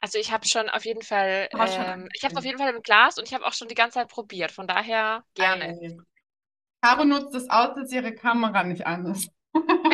Also 0.00 0.18
ich 0.18 0.32
habe 0.32 0.46
schon 0.46 0.68
auf 0.68 0.84
jeden 0.84 1.02
Fall, 1.02 1.48
ähm, 1.52 2.08
ich 2.14 2.24
habe 2.24 2.32
es 2.32 2.38
auf 2.38 2.44
jeden 2.44 2.58
Fall 2.58 2.74
im 2.74 2.82
Glas 2.82 3.18
und 3.18 3.24
ich 3.24 3.34
habe 3.34 3.46
auch 3.46 3.54
schon 3.54 3.68
die 3.68 3.74
ganze 3.74 3.94
Zeit 3.94 4.08
probiert. 4.08 4.52
Von 4.52 4.66
daher 4.66 5.24
gerne. 5.34 5.96
Caro 6.82 7.04
nutzt 7.06 7.34
es 7.34 7.48
aus, 7.48 7.74
dass 7.74 7.90
ihre 7.90 8.14
Kamera 8.14 8.64
nicht 8.64 8.86
an 8.86 9.06
ist. 9.06 9.30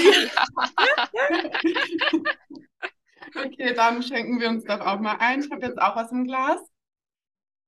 okay, 3.34 3.74
dann 3.74 4.02
schenken 4.02 4.40
wir 4.40 4.48
uns 4.48 4.64
doch 4.64 4.80
auch 4.80 5.00
mal 5.00 5.16
ein. 5.18 5.40
Ich 5.40 5.50
habe 5.50 5.66
jetzt 5.66 5.80
auch 5.80 5.96
was 5.96 6.12
im 6.12 6.26
Glas. 6.26 6.60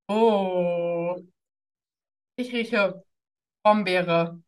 Oh. 0.09 1.16
Ich 2.37 2.53
rieche 2.53 3.03
Brombeere, 3.62 4.42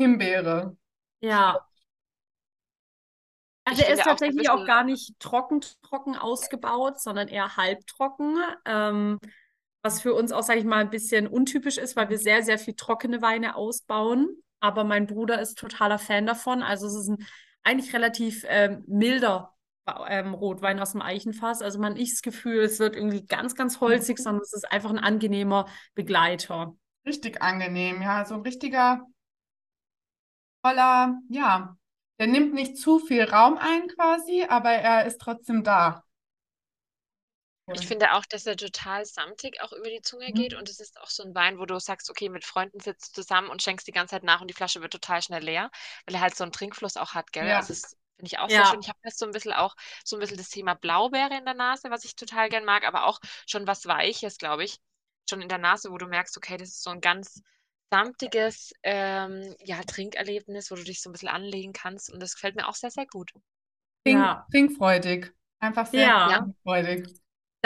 Himbeere. 0.00 0.76
Ja. 1.20 1.60
Also 3.64 3.82
er 3.82 3.94
ist 3.94 4.04
tatsächlich 4.04 4.48
auch, 4.48 4.60
auch, 4.60 4.66
gar 4.66 4.84
nicht 4.84 5.18
trocken, 5.18 5.60
trocken 5.82 6.16
ausgebaut, 6.16 7.00
sondern 7.00 7.28
eher 7.28 7.56
halbtrocken. 7.56 8.38
Ähm, 8.64 9.18
was 9.82 10.00
für 10.00 10.14
uns 10.14 10.32
auch, 10.32 10.42
sage 10.42 10.60
ich 10.60 10.64
mal, 10.64 10.78
ein 10.78 10.90
bisschen 10.90 11.26
untypisch 11.26 11.76
ist, 11.76 11.96
weil 11.96 12.08
wir 12.08 12.18
sehr, 12.18 12.42
sehr 12.42 12.58
viel 12.58 12.74
trockene 12.74 13.22
Weine 13.22 13.56
ausbauen 13.56 14.42
aber 14.60 14.84
mein 14.84 15.06
Bruder 15.06 15.40
ist 15.40 15.58
totaler 15.58 15.98
Fan 15.98 16.26
davon. 16.26 16.62
Also 16.62 16.86
es 16.86 16.94
ist 16.94 17.08
ein 17.08 17.26
eigentlich 17.62 17.92
relativ 17.94 18.44
ähm, 18.48 18.84
milder 18.86 19.54
ähm, 20.08 20.34
Rotwein 20.34 20.78
aus 20.80 20.92
dem 20.92 21.02
Eichenfass. 21.02 21.62
Also 21.62 21.78
man 21.78 21.94
nicht 21.94 22.12
das 22.12 22.22
Gefühl, 22.22 22.60
es 22.60 22.78
wird 22.78 22.96
irgendwie 22.96 23.26
ganz, 23.26 23.54
ganz 23.54 23.80
holzig, 23.80 24.18
mhm. 24.18 24.22
sondern 24.22 24.42
es 24.42 24.52
ist 24.52 24.70
einfach 24.70 24.90
ein 24.90 24.98
angenehmer 24.98 25.66
Begleiter. 25.94 26.76
Richtig 27.04 27.42
angenehm, 27.42 28.02
ja. 28.02 28.24
So 28.24 28.34
ein 28.34 28.40
richtiger, 28.40 29.02
voller, 30.66 31.18
ja. 31.28 31.76
Der 32.18 32.26
nimmt 32.26 32.54
nicht 32.54 32.78
zu 32.78 32.98
viel 32.98 33.24
Raum 33.24 33.58
ein 33.58 33.88
quasi, 33.88 34.44
aber 34.48 34.70
er 34.70 35.04
ist 35.06 35.20
trotzdem 35.20 35.62
da. 35.62 36.02
Ich 37.72 37.86
finde 37.86 38.12
auch, 38.12 38.24
dass 38.24 38.46
er 38.46 38.56
total 38.56 39.04
samtig 39.04 39.60
auch 39.60 39.72
über 39.72 39.88
die 39.88 40.00
Zunge 40.00 40.32
geht 40.32 40.52
mhm. 40.52 40.58
und 40.58 40.68
es 40.68 40.78
ist 40.78 41.00
auch 41.00 41.10
so 41.10 41.24
ein 41.24 41.34
Wein, 41.34 41.58
wo 41.58 41.66
du 41.66 41.78
sagst, 41.80 42.10
okay, 42.10 42.28
mit 42.28 42.44
Freunden 42.44 42.78
sitzt 42.78 43.16
du 43.16 43.22
zusammen 43.22 43.48
und 43.48 43.60
schenkst 43.60 43.86
die 43.88 43.92
ganze 43.92 44.12
Zeit 44.14 44.22
nach 44.22 44.40
und 44.40 44.48
die 44.48 44.54
Flasche 44.54 44.82
wird 44.82 44.92
total 44.92 45.20
schnell 45.20 45.42
leer, 45.42 45.70
weil 46.06 46.14
er 46.14 46.20
halt 46.20 46.36
so 46.36 46.44
einen 46.44 46.52
Trinkfluss 46.52 46.96
auch 46.96 47.14
hat, 47.14 47.32
gell? 47.32 47.48
Ja. 47.48 47.56
Also 47.56 47.72
das 47.72 47.96
finde 48.16 48.28
ich 48.28 48.38
auch 48.38 48.48
sehr 48.48 48.64
schön. 48.66 48.80
Ich 48.80 48.88
habe 48.88 48.98
jetzt 49.02 49.18
so 49.18 49.26
ein 49.26 49.32
bisschen 49.32 49.52
auch 49.52 49.74
so 50.04 50.16
ein 50.16 50.20
bisschen 50.20 50.36
das 50.36 50.48
Thema 50.48 50.74
Blaubeere 50.74 51.36
in 51.36 51.44
der 51.44 51.54
Nase, 51.54 51.90
was 51.90 52.04
ich 52.04 52.14
total 52.14 52.48
gern 52.48 52.64
mag, 52.64 52.86
aber 52.86 53.06
auch 53.06 53.18
schon 53.48 53.66
was 53.66 53.86
Weiches, 53.86 54.38
glaube 54.38 54.62
ich. 54.62 54.78
Schon 55.28 55.42
in 55.42 55.48
der 55.48 55.58
Nase, 55.58 55.90
wo 55.90 55.98
du 55.98 56.06
merkst, 56.06 56.36
okay, 56.36 56.56
das 56.56 56.68
ist 56.68 56.84
so 56.84 56.90
ein 56.90 57.00
ganz 57.00 57.42
samtiges 57.90 58.72
ähm, 58.84 59.56
ja, 59.58 59.82
Trinkerlebnis, 59.82 60.70
wo 60.70 60.76
du 60.76 60.84
dich 60.84 61.02
so 61.02 61.10
ein 61.10 61.12
bisschen 61.12 61.28
anlegen 61.28 61.72
kannst 61.72 62.12
und 62.12 62.20
das 62.20 62.34
gefällt 62.34 62.54
mir 62.54 62.68
auch 62.68 62.74
sehr, 62.74 62.92
sehr 62.92 63.06
gut. 63.06 63.32
Trink, 64.04 64.20
ja. 64.20 64.46
Trinkfreudig. 64.52 65.32
Einfach 65.58 65.86
sehr 65.86 66.06
ja. 66.06 66.38
trinkfreudig 66.38 67.08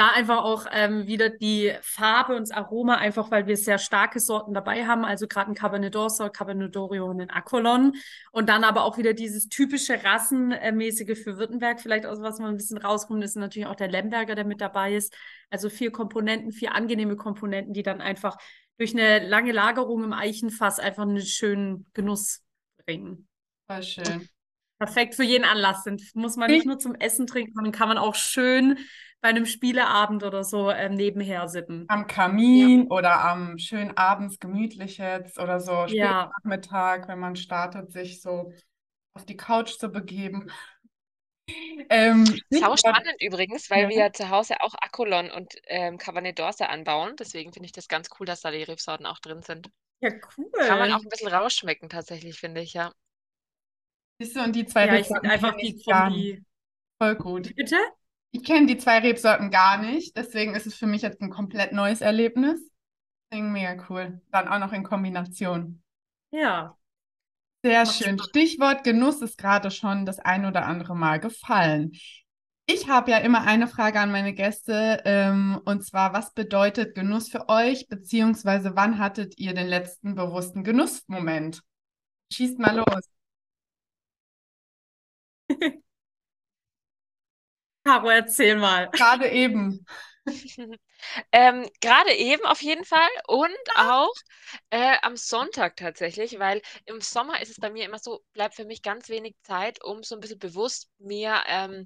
da 0.00 0.08
einfach 0.08 0.38
auch 0.38 0.64
ähm, 0.72 1.06
wieder 1.06 1.28
die 1.28 1.74
Farbe 1.82 2.34
und 2.34 2.40
das 2.40 2.52
Aroma, 2.52 2.94
einfach 2.94 3.30
weil 3.30 3.46
wir 3.46 3.58
sehr 3.58 3.76
starke 3.76 4.18
Sorten 4.18 4.54
dabei 4.54 4.86
haben, 4.86 5.04
also 5.04 5.28
gerade 5.28 5.50
ein 5.50 5.54
Cabernet 5.54 5.94
d'Orsa, 5.94 6.30
Cabernet 6.30 6.74
d'Orio 6.74 7.02
und 7.02 7.20
ein 7.20 7.28
Acolon 7.28 7.92
und 8.32 8.48
dann 8.48 8.64
aber 8.64 8.84
auch 8.84 8.96
wieder 8.96 9.12
dieses 9.12 9.50
typische 9.50 10.02
Rassenmäßige 10.02 11.22
für 11.22 11.36
Württemberg, 11.36 11.82
vielleicht 11.82 12.06
aus 12.06 12.22
was 12.22 12.38
man 12.38 12.48
ein 12.48 12.56
bisschen 12.56 12.78
rauskommt, 12.78 13.22
ist 13.22 13.36
natürlich 13.36 13.68
auch 13.68 13.74
der 13.74 13.88
Lemberger, 13.88 14.34
der 14.34 14.46
mit 14.46 14.62
dabei 14.62 14.94
ist, 14.94 15.14
also 15.50 15.68
vier 15.68 15.92
Komponenten, 15.92 16.50
vier 16.50 16.74
angenehme 16.74 17.16
Komponenten, 17.16 17.74
die 17.74 17.82
dann 17.82 18.00
einfach 18.00 18.38
durch 18.78 18.94
eine 18.94 19.28
lange 19.28 19.52
Lagerung 19.52 20.02
im 20.02 20.14
Eichenfass 20.14 20.78
einfach 20.78 21.02
einen 21.02 21.20
schönen 21.20 21.90
Genuss 21.92 22.42
bringen. 22.86 23.28
Voll 23.66 23.82
schön. 23.82 24.30
Perfekt 24.78 25.14
für 25.14 25.24
jeden 25.24 25.44
Anlass 25.44 25.84
sind. 25.84 26.02
Muss 26.14 26.36
man 26.36 26.50
nicht 26.50 26.64
nur 26.64 26.78
zum 26.78 26.94
Essen 26.94 27.26
trinken, 27.26 27.52
sondern 27.54 27.72
kann 27.72 27.88
man 27.88 27.98
auch 27.98 28.14
schön 28.14 28.78
bei 29.20 29.28
einem 29.28 29.46
Spieleabend 29.46 30.24
oder 30.24 30.44
so 30.44 30.70
ähm, 30.70 30.94
nebenher 30.94 31.48
sippen. 31.48 31.84
Am 31.88 32.06
Kamin 32.06 32.84
ja. 32.84 32.90
oder 32.90 33.24
am 33.24 33.58
schönen 33.58 33.96
abends 33.96 34.38
gemütlich 34.38 34.98
jetzt 34.98 35.38
oder 35.38 35.60
so 35.60 35.84
ja. 35.86 36.30
Nachmittag, 36.32 37.08
wenn 37.08 37.18
man 37.18 37.36
startet, 37.36 37.92
sich 37.92 38.22
so 38.22 38.52
auf 39.14 39.26
die 39.26 39.36
Couch 39.36 39.72
zu 39.78 39.90
begeben. 39.90 40.50
Ähm, 41.88 42.24
Sau 42.50 42.76
spannend 42.76 43.16
übrigens, 43.20 43.70
weil 43.70 43.84
ja. 43.84 43.88
wir 43.88 44.12
zu 44.12 44.30
Hause 44.30 44.54
auch 44.60 44.74
Akolon 44.80 45.30
und 45.30 45.54
ähm, 45.66 45.98
Cabernet 45.98 46.38
d'Orsa 46.38 46.66
anbauen. 46.66 47.16
Deswegen 47.18 47.52
finde 47.52 47.66
ich 47.66 47.72
das 47.72 47.88
ganz 47.88 48.08
cool, 48.18 48.26
dass 48.26 48.40
da 48.40 48.50
die 48.50 48.62
Rebsorten 48.62 49.06
auch 49.06 49.18
drin 49.18 49.42
sind. 49.42 49.68
Ja, 50.00 50.10
cool. 50.38 50.50
Kann 50.52 50.78
man 50.78 50.92
auch 50.92 51.02
ein 51.02 51.08
bisschen 51.08 51.28
rausschmecken 51.28 51.88
tatsächlich, 51.88 52.38
finde 52.38 52.60
ich, 52.62 52.72
ja. 52.72 52.92
Siehst 54.18 54.36
du, 54.36 54.44
und 54.44 54.54
die 54.54 54.64
zwei 54.64 54.86
ja, 54.86 54.92
Rebsorten 54.92 55.28
einfach 55.28 55.56
die 55.56 55.82
Kombi. 55.82 56.42
Voll 57.02 57.16
gut. 57.16 57.54
Bitte? 57.54 57.76
Ich 58.32 58.44
kenne 58.44 58.66
die 58.66 58.78
zwei 58.78 58.98
Rebsorten 58.98 59.50
gar 59.50 59.78
nicht, 59.78 60.16
deswegen 60.16 60.54
ist 60.54 60.66
es 60.66 60.74
für 60.74 60.86
mich 60.86 61.02
jetzt 61.02 61.20
ein 61.20 61.30
komplett 61.30 61.72
neues 61.72 62.00
Erlebnis. 62.00 62.60
Deswegen 63.30 63.52
mega 63.52 63.84
cool. 63.88 64.20
Dann 64.30 64.48
auch 64.48 64.58
noch 64.58 64.72
in 64.72 64.82
Kombination. 64.82 65.82
Ja. 66.30 66.76
Sehr 67.62 67.86
schön. 67.86 68.18
Stichwort 68.18 68.84
Genuss 68.84 69.20
ist 69.20 69.36
gerade 69.36 69.70
schon 69.70 70.06
das 70.06 70.18
ein 70.18 70.46
oder 70.46 70.66
andere 70.66 70.96
Mal 70.96 71.20
gefallen. 71.20 71.92
Ich 72.66 72.88
habe 72.88 73.10
ja 73.10 73.18
immer 73.18 73.42
eine 73.42 73.66
Frage 73.66 73.98
an 73.98 74.12
meine 74.12 74.32
Gäste, 74.32 75.02
ähm, 75.04 75.60
und 75.64 75.84
zwar, 75.84 76.12
was 76.12 76.32
bedeutet 76.34 76.94
Genuss 76.94 77.28
für 77.28 77.48
euch, 77.48 77.88
beziehungsweise 77.88 78.76
wann 78.76 78.98
hattet 78.98 79.36
ihr 79.38 79.54
den 79.54 79.66
letzten 79.66 80.14
bewussten 80.14 80.62
Genussmoment? 80.62 81.62
Schießt 82.32 82.60
mal 82.60 82.76
los. 82.76 83.10
Caro, 87.84 88.08
erzähl 88.08 88.56
mal. 88.56 88.90
Gerade 88.90 89.28
eben. 89.30 89.84
ähm, 91.32 91.68
gerade 91.80 92.12
eben 92.12 92.44
auf 92.44 92.60
jeden 92.62 92.84
Fall 92.84 93.08
und 93.26 93.50
auch 93.76 94.12
äh, 94.70 94.96
am 95.02 95.16
Sonntag 95.16 95.76
tatsächlich, 95.76 96.38
weil 96.38 96.60
im 96.84 97.00
Sommer 97.00 97.40
ist 97.40 97.50
es 97.50 97.56
bei 97.56 97.70
mir 97.70 97.84
immer 97.84 97.98
so, 97.98 98.22
bleibt 98.32 98.54
für 98.54 98.64
mich 98.64 98.82
ganz 98.82 99.08
wenig 99.08 99.34
Zeit, 99.42 99.82
um 99.82 100.02
so 100.02 100.14
ein 100.14 100.20
bisschen 100.20 100.38
bewusst 100.38 100.88
mir 100.98 101.42
ähm, 101.46 101.84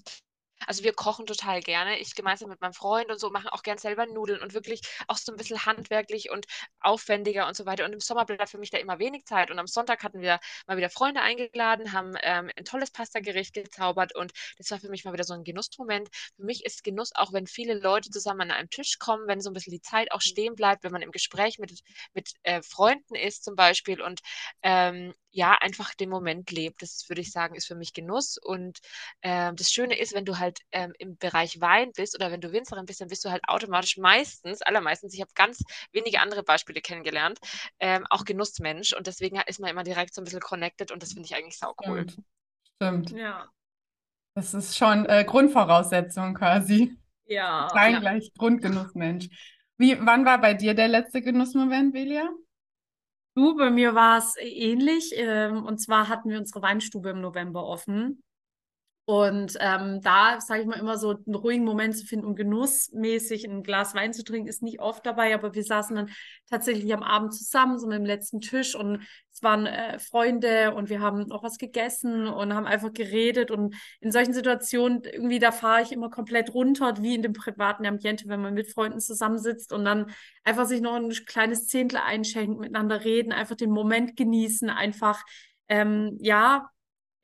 Also 0.67 0.85
wir 0.85 0.93
kochen 0.93 1.27
total 1.27 1.61
gerne. 1.61 1.99
Ich 1.99 2.15
gemeinsam 2.15 2.49
mit 2.49 2.61
meinem 2.61 2.73
Freund 2.73 3.11
und 3.11 3.19
so 3.19 3.31
machen 3.31 3.49
auch 3.49 3.63
gern 3.63 3.79
selber 3.79 4.07
Nudeln 4.07 4.41
und 4.41 4.55
wirklich 4.55 4.81
auch 5.09 5.17
so 5.17 5.33
ein 5.33 5.37
bisschen 5.37 5.65
handwerklich 5.67 6.31
und 6.31 6.47
aufwendiger 6.81 7.47
und 7.47 7.57
so 7.57 7.67
weiter. 7.67 7.85
Und 7.85 7.93
im 7.93 8.01
Sommer 8.01 8.25
bleibt 8.25 8.51
für 8.51 8.59
mich 8.59 8.71
da 8.71 8.79
immer 8.79 8.99
wenig 8.99 9.25
Zeit. 9.27 9.51
Und 9.51 9.59
am 9.59 9.67
Sonntag 9.67 10.03
hatten 10.03 10.21
wir 10.21 10.41
mal 10.67 10.77
wieder 10.77 10.91
Freunde 10.91 11.21
eingeladen, 11.21 11.93
haben 11.93 12.15
ähm, 12.23 12.51
ein 12.57 12.65
tolles 12.65 12.91
Pastagericht 12.91 13.55
gezaubert 13.55 14.15
und 14.15 14.33
das 14.59 14.71
war 14.71 14.79
für 14.81 14.89
mich 14.89 15.05
mal 15.05 15.13
wieder 15.13 15.25
so 15.25 15.35
ein 15.35 15.45
Genussmoment. 15.45 16.09
Für 16.37 16.45
mich 16.45 16.65
ist 16.65 16.85
Genuss 16.85 17.13
auch, 17.15 17.33
wenn 17.33 17.47
viele 17.47 17.75
Leute 17.75 18.11
zusammen 18.11 18.43
an 18.43 18.51
einem 18.51 18.71
Tisch 18.71 18.99
kommen, 18.99 19.27
wenn 19.27 19.41
so 19.41 19.51
ein 19.51 19.55
bisschen 19.55 19.73
die 19.73 19.81
Zeit 19.81 20.13
auch 20.13 20.21
stehen 20.21 20.55
bleibt, 20.55 20.85
wenn 20.85 20.93
man 20.93 21.03
im 21.03 21.13
Gespräch 21.13 21.59
mit, 21.59 21.83
mit 22.15 22.33
äh, 22.43 22.63
Freunden 22.63 23.15
ist 23.15 23.45
zum 23.45 23.57
Beispiel 23.57 24.01
und 24.01 24.21
ähm, 24.63 25.15
ja, 25.35 25.53
einfach 25.61 25.95
den 25.95 26.11
Moment 26.11 26.51
lebt. 26.53 26.81
Das 26.81 27.09
würde 27.09 27.21
ich 27.21 27.33
sagen, 27.33 27.57
ist 27.57 27.67
für 27.67 27.75
mich 27.75 27.93
Genuss. 27.93 28.39
Und 28.39 28.79
ähm, 29.23 29.57
das 29.57 29.71
Schöne 29.71 29.99
ist, 29.99 30.15
wenn 30.15 30.25
du 30.25 30.39
halt 30.39 30.54
ähm, 30.73 30.93
im 30.99 31.17
Bereich 31.17 31.61
Wein 31.61 31.93
bist 31.95 32.15
oder 32.15 32.31
wenn 32.31 32.41
du 32.41 32.53
Winzerin 32.53 32.87
bist, 32.87 33.01
dann 33.01 33.09
bist 33.09 33.25
du 33.25 33.31
halt 33.31 33.43
automatisch 33.49 33.97
meistens, 33.97 34.63
allermeistens, 34.63 35.15
ich 35.15 35.21
habe 35.21 35.31
ganz 35.35 35.63
wenige 35.93 36.21
andere 36.21 36.43
Beispiele 36.43 36.81
kennengelernt, 36.81 37.39
ähm, 37.81 38.07
auch 38.11 38.25
Genussmensch. 38.25 38.93
Und 38.93 39.07
deswegen 39.07 39.41
ist 39.47 39.61
man 39.61 39.71
immer 39.71 39.85
direkt 39.85 40.15
so 40.15 40.21
ein 40.21 40.25
bisschen 40.25 40.41
connected 40.41 40.93
und 40.93 41.03
das 41.03 41.13
finde 41.13 41.27
ich 41.27 41.35
eigentlich 41.35 41.59
sau 41.59 41.75
cool. 41.87 42.07
Stimmt. 42.09 42.27
Stimmt. 42.77 43.11
Ja. 43.11 43.49
Das 44.35 44.53
ist 44.53 44.77
schon 44.77 45.07
äh, 45.07 45.25
Grundvoraussetzung 45.25 46.35
quasi. 46.35 46.97
Ja. 47.27 47.69
Sein 47.73 47.93
Ja. 47.93 48.01
gleich 48.01 48.33
Grundgenussmensch. 48.37 49.29
Wie, 49.79 49.97
wann 50.01 50.25
war 50.25 50.41
bei 50.41 50.55
dir 50.55 50.75
der 50.75 50.89
letzte 50.89 51.23
Genussmoment, 51.23 51.95
Velia? 51.95 52.29
Du, 53.37 53.57
bei 53.57 53.71
mir 53.71 53.95
war 53.95 54.19
es 54.19 54.35
ähnlich. 54.39 55.13
Ähm, 55.17 55.65
und 55.65 55.79
zwar 55.79 56.09
hatten 56.09 56.31
wir 56.31 56.39
unsere 56.39 56.63
Weinstube 56.63 57.11
im 57.11 57.21
November 57.21 57.65
offen. 57.67 58.23
Und 59.07 59.59
ähm, 59.61 60.01
da 60.01 60.41
sage 60.41 60.63
ich 60.63 60.67
mal 60.67 60.79
immer 60.79 60.97
so 60.97 61.11
einen 61.11 61.35
ruhigen 61.35 61.65
Moment 61.65 61.95
zu 61.95 62.07
finden, 62.07 62.25
um 62.25 62.35
genussmäßig 62.35 63.45
ein 63.45 63.63
Glas 63.63 63.95
Wein 63.95 64.15
zu 64.15 64.25
trinken, 64.25 64.49
ist 64.49 64.63
nicht 64.63 64.81
oft 64.81 65.05
dabei, 65.05 65.35
aber 65.35 65.55
wir 65.55 65.63
saßen 65.63 65.95
dann 65.95 66.11
tatsächlich 66.49 66.93
am 66.95 67.03
Abend 67.03 67.35
zusammen, 67.35 67.79
so 67.79 67.87
mit 67.87 67.99
dem 67.99 68.07
letzten 68.07 68.41
Tisch 68.41 68.75
und 68.75 69.07
es 69.31 69.43
waren 69.43 69.67
äh, 69.67 69.99
Freunde 69.99 70.75
und 70.75 70.89
wir 70.89 71.01
haben 71.01 71.27
noch 71.27 71.43
was 71.43 71.59
gegessen 71.59 72.29
und 72.29 72.55
haben 72.55 72.67
einfach 72.67 72.95
geredet. 72.95 73.51
Und 73.51 73.75
in 74.01 74.11
solchen 74.11 74.33
Situationen 74.33 75.03
irgendwie, 75.03 75.41
da 75.41 75.53
fahre 75.53 75.83
ich 75.83 75.93
immer 75.93 76.09
komplett 76.09 76.55
runter, 76.55 76.95
wie 77.03 77.17
in 77.17 77.23
dem 77.23 77.33
privaten 77.35 77.85
Ambiente, 77.85 78.29
wenn 78.29 78.41
man 78.41 78.55
mit 78.55 78.73
Freunden 78.73 79.01
zusammensitzt 79.01 79.73
und 79.73 79.85
dann 79.85 80.07
einfach 80.45 80.67
sich 80.67 80.81
noch 80.81 80.95
ein 80.95 81.11
kleines 81.27 81.67
Zehntel 81.67 81.99
einschenkt, 81.99 82.59
miteinander 82.59 83.05
reden, 83.05 83.33
einfach 83.33 83.57
den 83.57 83.71
Moment 83.71 84.17
genießen, 84.17 84.71
einfach 84.71 85.23
ähm, 85.69 86.17
ja, 86.21 86.71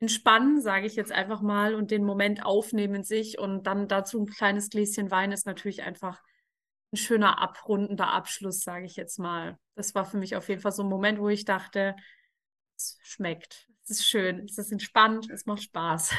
entspannen, 0.01 0.61
sage 0.61 0.87
ich 0.87 0.95
jetzt 0.95 1.11
einfach 1.11 1.41
mal, 1.41 1.75
und 1.75 1.91
den 1.91 2.03
Moment 2.03 2.43
aufnehmen 2.43 2.95
in 2.95 3.03
sich 3.03 3.37
und 3.39 3.67
dann 3.67 3.87
dazu 3.87 4.19
ein 4.19 4.25
kleines 4.25 4.69
Gläschen 4.69 5.11
Wein 5.11 5.31
ist 5.31 5.45
natürlich 5.45 5.83
einfach 5.83 6.21
ein 6.91 6.97
schöner 6.97 7.39
abrundender 7.39 8.11
Abschluss, 8.11 8.61
sage 8.61 8.85
ich 8.85 8.95
jetzt 8.95 9.19
mal. 9.19 9.57
Das 9.75 9.95
war 9.95 10.05
für 10.05 10.17
mich 10.17 10.35
auf 10.35 10.49
jeden 10.49 10.59
Fall 10.59 10.71
so 10.73 10.83
ein 10.83 10.89
Moment, 10.89 11.19
wo 11.19 11.29
ich 11.29 11.45
dachte, 11.45 11.95
es 12.75 12.97
schmeckt, 13.03 13.69
es 13.83 13.91
ist 13.91 14.07
schön, 14.07 14.45
es 14.45 14.57
ist 14.57 14.71
entspannt, 14.71 15.29
es 15.29 15.45
macht 15.45 15.63
Spaß. 15.63 16.13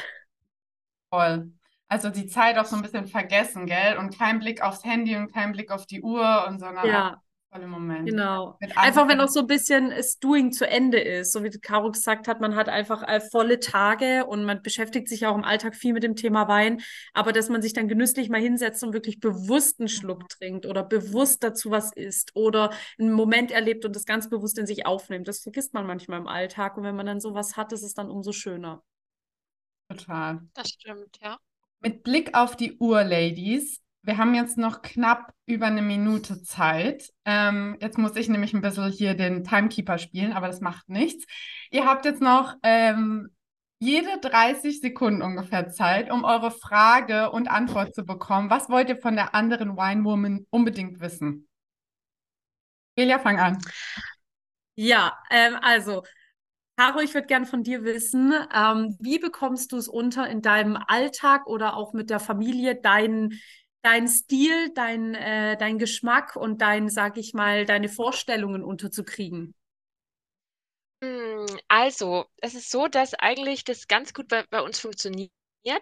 Voll. 1.09 1.51
Also 1.89 2.09
die 2.09 2.27
Zeit 2.27 2.57
auch 2.57 2.65
so 2.65 2.75
ein 2.75 2.81
bisschen 2.81 3.05
vergessen, 3.05 3.67
gell? 3.67 3.97
Und 3.97 4.17
kein 4.17 4.39
Blick 4.39 4.61
aufs 4.63 4.83
Handy 4.83 5.15
und 5.15 5.31
kein 5.31 5.51
Blick 5.51 5.71
auf 5.71 5.85
die 5.85 6.01
Uhr 6.01 6.47
und 6.47 6.59
sondern 6.59 6.87
Ja, 6.87 7.21
voll 7.53 7.63
im 7.63 7.69
Moment. 7.69 8.09
genau. 8.09 8.57
Einfach 8.75 9.07
wenn 9.07 9.21
auch 9.21 9.27
so 9.27 9.41
ein 9.41 9.47
bisschen 9.47 9.91
das 9.91 10.19
Doing 10.19 10.51
zu 10.51 10.67
Ende 10.67 10.99
ist, 10.99 11.31
so 11.31 11.43
wie 11.43 11.49
Caro 11.49 11.91
gesagt 11.91 12.27
hat, 12.27 12.41
man 12.41 12.55
hat 12.55 12.69
einfach 12.69 13.03
äh, 13.03 13.21
volle 13.21 13.59
Tage 13.59 14.25
und 14.25 14.43
man 14.43 14.61
beschäftigt 14.61 15.07
sich 15.07 15.25
auch 15.25 15.35
im 15.35 15.43
Alltag 15.43 15.75
viel 15.75 15.93
mit 15.93 16.03
dem 16.03 16.15
Thema 16.15 16.47
Wein, 16.47 16.81
aber 17.13 17.31
dass 17.31 17.49
man 17.49 17.61
sich 17.61 17.73
dann 17.73 17.87
genüsslich 17.87 18.29
mal 18.29 18.41
hinsetzt 18.41 18.83
und 18.83 18.93
wirklich 18.93 19.19
bewusst 19.19 19.79
einen 19.79 19.89
Schluck 19.89 20.27
trinkt 20.29 20.65
oder 20.65 20.83
bewusst 20.83 21.43
dazu 21.43 21.71
was 21.71 21.93
isst 21.93 22.35
oder 22.35 22.71
einen 22.99 23.11
Moment 23.11 23.51
erlebt 23.51 23.85
und 23.85 23.95
das 23.95 24.05
ganz 24.05 24.29
bewusst 24.29 24.57
in 24.57 24.65
sich 24.65 24.85
aufnimmt, 24.85 25.27
das 25.27 25.39
vergisst 25.39 25.73
man 25.73 25.85
manchmal 25.85 26.19
im 26.19 26.27
Alltag 26.27 26.77
und 26.77 26.83
wenn 26.83 26.95
man 26.95 27.05
dann 27.05 27.19
sowas 27.19 27.55
hat, 27.55 27.71
ist 27.71 27.83
es 27.83 27.93
dann 27.93 28.09
umso 28.09 28.31
schöner. 28.31 28.83
Total. 29.89 30.41
Das 30.53 30.69
stimmt, 30.69 31.19
ja. 31.21 31.37
Mit 31.81 32.03
Blick 32.03 32.33
auf 32.33 32.55
die 32.55 32.77
Uhr, 32.77 33.03
Ladies, 33.03 33.82
wir 34.03 34.17
haben 34.17 34.35
jetzt 34.35 34.57
noch 34.57 34.81
knapp 34.81 35.33
über 35.45 35.67
eine 35.67 35.81
Minute 35.81 36.43
Zeit. 36.43 37.09
Ähm, 37.23 37.77
jetzt 37.79 37.97
muss 37.97 38.15
ich 38.17 38.27
nämlich 38.27 38.53
ein 38.53 38.61
bisschen 38.61 38.91
hier 38.91 39.15
den 39.15 39.45
Timekeeper 39.45 39.97
spielen, 39.97 40.33
aber 40.33 40.47
das 40.47 40.59
macht 40.59 40.89
nichts. 40.89 41.25
Ihr 41.71 41.85
habt 41.85 42.03
jetzt 42.03 42.21
noch 42.21 42.55
ähm, 42.63 43.29
jede 43.79 44.19
30 44.19 44.81
Sekunden 44.81 45.21
ungefähr 45.21 45.69
Zeit, 45.69 46.11
um 46.11 46.25
eure 46.25 46.51
Frage 46.51 47.31
und 47.31 47.49
Antwort 47.49 47.95
zu 47.95 48.03
bekommen. 48.03 48.49
Was 48.49 48.69
wollt 48.69 48.89
ihr 48.89 48.97
von 48.97 49.15
der 49.15 49.33
anderen 49.33 49.77
Wine 49.77 50.03
Woman 50.03 50.45
unbedingt 50.49 50.99
wissen? 50.99 51.47
Delia, 52.97 53.19
fang 53.19 53.39
an. 53.39 53.57
Ja, 54.75 55.17
ähm, 55.31 55.55
also, 55.61 56.03
Caro, 56.75 56.99
ich 56.99 57.13
würde 57.13 57.27
gerne 57.27 57.45
von 57.45 57.63
dir 57.63 57.83
wissen, 57.83 58.33
ähm, 58.53 58.97
wie 58.99 59.19
bekommst 59.19 59.71
du 59.71 59.77
es 59.77 59.87
unter 59.87 60.27
in 60.27 60.41
deinem 60.41 60.75
Alltag 60.75 61.47
oder 61.47 61.77
auch 61.77 61.93
mit 61.93 62.09
der 62.09 62.19
Familie, 62.19 62.75
deinen 62.75 63.39
dein 63.83 64.07
Stil, 64.07 64.71
dein, 64.73 65.13
äh, 65.15 65.57
dein 65.57 65.77
Geschmack 65.79 66.35
und 66.35 66.61
dein, 66.61 66.89
sag 66.89 67.17
ich 67.17 67.33
mal, 67.35 67.65
deine 67.65 67.89
Vorstellungen 67.89 68.63
unterzukriegen? 68.63 69.53
Mm, 71.03 71.45
Also, 71.67 72.25
es 72.41 72.55
ist 72.55 72.71
so, 72.71 72.87
dass 72.87 73.13
eigentlich 73.13 73.63
das 73.63 73.87
ganz 73.87 74.13
gut 74.13 74.27
bei, 74.27 74.43
bei 74.49 74.61
uns 74.61 74.79
funktioniert, 74.79 75.31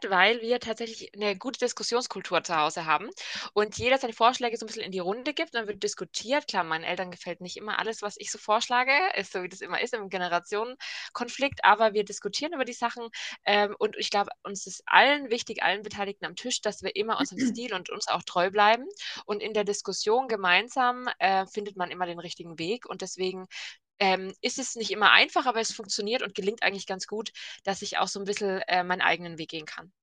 weil 0.10 0.41
wir 0.41 0.60
tatsächlich 0.60 1.12
eine 1.15 1.36
gute 1.38 1.60
Diskussionskultur 1.60 2.44
zu 2.44 2.56
Hause 2.56 2.86
haben 2.86 3.10
und 3.54 3.78
jeder 3.78 3.98
seine 3.98 4.13
Vorschläge 4.13 4.58
so 4.58 4.65
ein 4.65 4.67
bisschen 4.67 4.84
in 4.84 4.91
die 4.91 5.00
Runde 5.00 5.34
gibt, 5.34 5.56
dann 5.56 5.67
wird 5.67 5.84
diskutiert. 5.84 6.48
Klar, 6.48 6.63
meinen 6.63 6.84
Eltern 6.84 7.12
gefällt 7.12 7.41
nicht 7.41 7.58
immer 7.58 7.80
alles, 7.80 8.02
was 8.02 8.15
ich 8.17 8.32
so 8.32 8.38
vorschlage, 8.38 8.91
ist 9.15 9.34
so 9.34 9.41
wie 9.44 9.50
das 9.50 9.62
immer 9.62 9.82
ist 9.82 9.94
im 9.94 10.10
Generationenkonflikt, 10.10 11.65
aber 11.65 11.94
wir 11.94 12.04
diskutieren 12.06 12.54
über 12.54 12.65
die 12.65 12.74
Sachen 12.74 13.10
ähm, 13.46 13.76
und 13.80 13.96
ich 13.98 14.10
glaube, 14.10 14.30
uns 14.44 14.67
ist 14.67 14.84
allen 14.86 15.30
wichtig, 15.30 15.63
allen 15.63 15.82
Beteiligten 15.82 16.26
am 16.26 16.36
Tisch, 16.36 16.62
dass 16.62 16.84
wir 16.84 16.96
immer 16.96 17.20
unserem 17.20 17.39
Stil 17.56 17.74
und 17.74 17.89
uns 17.89 18.08
auch 18.08 18.24
treu 18.24 18.52
bleiben 18.52 18.86
und 19.26 19.41
in 19.41 19.54
der 19.54 19.63
Diskussion 19.63 20.28
gemeinsam 20.28 21.10
äh, 21.20 21.46
findet 21.48 21.76
man 21.76 21.91
immer 21.91 22.06
den 22.06 22.20
richtigen 22.20 22.60
Weg 22.60 22.86
und 22.88 23.02
deswegen 23.02 23.48
ähm, 24.02 24.34
ist 24.42 24.60
es 24.60 24.76
nicht 24.76 24.92
immer 24.92 25.12
einfach, 25.12 25.46
aber 25.46 25.62
es 25.62 25.72
funktioniert 25.72 26.24
und 26.24 26.36
gelingt 26.36 26.64
eigentlich 26.64 26.88
ganz 26.88 27.08
gut, 27.08 27.32
dass 27.64 27.84
ich 27.84 28.00
auch 28.00 28.08
so 28.08 28.20
ein 28.20 28.26
bisschen 28.26 28.62
äh, 28.68 28.84
meinen 28.84 29.02
eigenen 29.02 29.38
Weg 29.38 29.50
gehen 29.52 29.68
kann. 29.68 29.94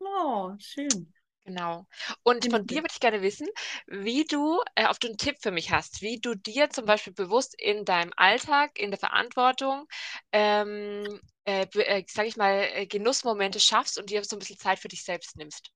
Oh, 0.00 0.54
schön. 0.58 1.12
Genau. 1.44 1.86
Und 2.24 2.50
von 2.50 2.66
dir 2.66 2.78
würde 2.78 2.92
ich 2.92 2.98
gerne 2.98 3.22
wissen, 3.22 3.46
wie 3.86 4.24
du, 4.24 4.60
äh, 4.74 4.86
ob 4.88 4.98
du 4.98 5.06
einen 5.06 5.16
Tipp 5.16 5.36
für 5.40 5.52
mich 5.52 5.70
hast, 5.70 6.02
wie 6.02 6.18
du 6.18 6.34
dir 6.34 6.70
zum 6.70 6.86
Beispiel 6.86 7.12
bewusst 7.12 7.54
in 7.60 7.84
deinem 7.84 8.12
Alltag, 8.16 8.78
in 8.80 8.90
der 8.90 8.98
Verantwortung, 8.98 9.86
ähm, 10.32 11.20
äh, 11.44 11.66
äh, 11.74 12.04
sag 12.08 12.26
ich 12.26 12.36
mal, 12.36 12.68
äh, 12.72 12.86
Genussmomente 12.86 13.60
schaffst 13.60 13.96
und 13.98 14.10
dir 14.10 14.24
so 14.24 14.34
ein 14.36 14.40
bisschen 14.40 14.58
Zeit 14.58 14.80
für 14.80 14.88
dich 14.88 15.04
selbst 15.04 15.36
nimmst. 15.36 15.70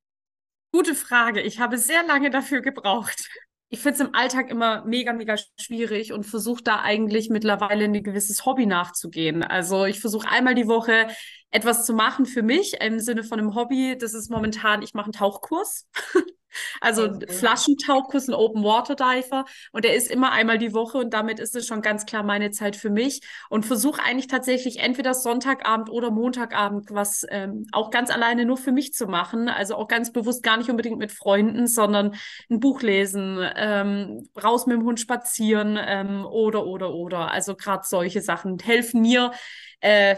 Gute 0.72 0.94
Frage. 0.96 1.40
Ich 1.40 1.60
habe 1.60 1.78
sehr 1.78 2.02
lange 2.04 2.30
dafür 2.30 2.60
gebraucht. 2.60 3.28
Ich 3.72 3.78
finde 3.80 3.94
es 3.94 4.00
im 4.00 4.14
Alltag 4.16 4.50
immer 4.50 4.84
mega, 4.84 5.12
mega 5.12 5.36
schwierig 5.56 6.12
und 6.12 6.24
versuche 6.24 6.62
da 6.62 6.80
eigentlich 6.80 7.30
mittlerweile 7.30 7.84
ein 7.84 8.02
gewisses 8.02 8.44
Hobby 8.44 8.66
nachzugehen. 8.66 9.44
Also 9.44 9.84
ich 9.84 10.00
versuche 10.00 10.28
einmal 10.28 10.56
die 10.56 10.66
Woche 10.66 11.06
etwas 11.50 11.84
zu 11.84 11.92
machen 11.92 12.26
für 12.26 12.42
mich 12.42 12.80
im 12.80 13.00
Sinne 13.00 13.24
von 13.24 13.38
einem 13.38 13.54
Hobby. 13.54 13.96
Das 13.98 14.14
ist 14.14 14.30
momentan, 14.30 14.82
ich 14.82 14.94
mache 14.94 15.06
einen 15.06 15.12
Tauchkurs. 15.12 15.86
Also 16.80 17.04
ein 17.04 17.14
cool. 17.16 17.28
Flaschentauchkurs, 17.28 18.28
ein 18.28 18.34
Open 18.34 18.64
Water 18.64 18.94
Diver. 18.94 19.44
Und 19.72 19.84
der 19.84 19.94
ist 19.94 20.10
immer 20.10 20.32
einmal 20.32 20.58
die 20.58 20.74
Woche 20.74 20.98
und 20.98 21.14
damit 21.14 21.38
ist 21.38 21.54
es 21.54 21.66
schon 21.66 21.82
ganz 21.82 22.06
klar 22.06 22.22
meine 22.22 22.50
Zeit 22.50 22.76
für 22.76 22.90
mich. 22.90 23.20
Und 23.48 23.66
versuche 23.66 24.02
eigentlich 24.02 24.26
tatsächlich 24.26 24.80
entweder 24.80 25.14
Sonntagabend 25.14 25.90
oder 25.90 26.10
Montagabend 26.10 26.90
was 26.90 27.24
ähm, 27.30 27.66
auch 27.72 27.90
ganz 27.90 28.10
alleine 28.10 28.44
nur 28.44 28.56
für 28.56 28.72
mich 28.72 28.92
zu 28.92 29.06
machen. 29.06 29.48
Also 29.48 29.76
auch 29.76 29.88
ganz 29.88 30.12
bewusst 30.12 30.42
gar 30.42 30.56
nicht 30.56 30.70
unbedingt 30.70 30.98
mit 30.98 31.12
Freunden, 31.12 31.66
sondern 31.66 32.14
ein 32.50 32.60
Buch 32.60 32.82
lesen, 32.82 33.38
ähm, 33.56 34.28
raus 34.42 34.66
mit 34.66 34.76
dem 34.76 34.84
Hund 34.84 35.00
spazieren 35.00 35.78
ähm, 35.80 36.24
oder, 36.26 36.66
oder, 36.66 36.94
oder. 36.94 37.30
Also 37.30 37.54
gerade 37.54 37.84
solche 37.86 38.20
Sachen 38.22 38.58
helfen 38.58 39.02
mir, 39.02 39.32
äh, 39.80 40.16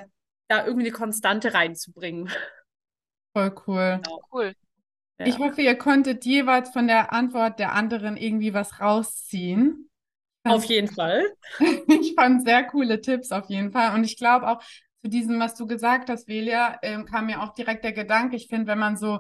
da 0.53 0.67
irgendwie 0.67 0.87
eine 0.89 0.97
Konstante 0.97 1.55
reinzubringen. 1.55 2.31
Voll 3.35 3.51
cool. 3.67 4.01
Cool. 4.33 4.55
Ich 5.25 5.39
Ja. 5.39 5.39
hoffe, 5.39 5.63
ihr 5.63 5.77
konntet 5.77 6.25
jeweils 6.25 6.71
von 6.71 6.87
der 6.87 7.13
Antwort 7.13 7.59
der 7.59 7.73
anderen 7.73 8.17
irgendwie 8.17 8.55
was 8.55 8.81
rausziehen. 8.81 9.89
Auf 10.45 10.65
jeden 10.65 10.89
Fall. 10.89 11.25
Ich 11.89 12.15
fand 12.15 12.45
sehr 12.45 12.65
coole 12.65 13.01
Tipps 13.01 13.33
auf 13.33 13.49
jeden 13.49 13.73
Fall. 13.73 13.95
Und 13.95 14.05
ich 14.05 14.17
glaube 14.17 14.49
auch 14.49 14.63
zu 15.03 15.09
diesem, 15.11 15.41
was 15.41 15.55
du 15.55 15.67
gesagt 15.67 16.09
hast, 16.11 16.29
Velia, 16.29 16.79
ähm, 16.83 17.05
kam 17.05 17.27
mir 17.27 17.43
auch 17.43 17.55
direkt 17.55 17.85
der 17.85 17.93
Gedanke, 17.93 18.37
ich 18.37 18.49
finde, 18.49 18.67
wenn 18.69 18.79
man 18.79 18.97
so, 18.97 19.19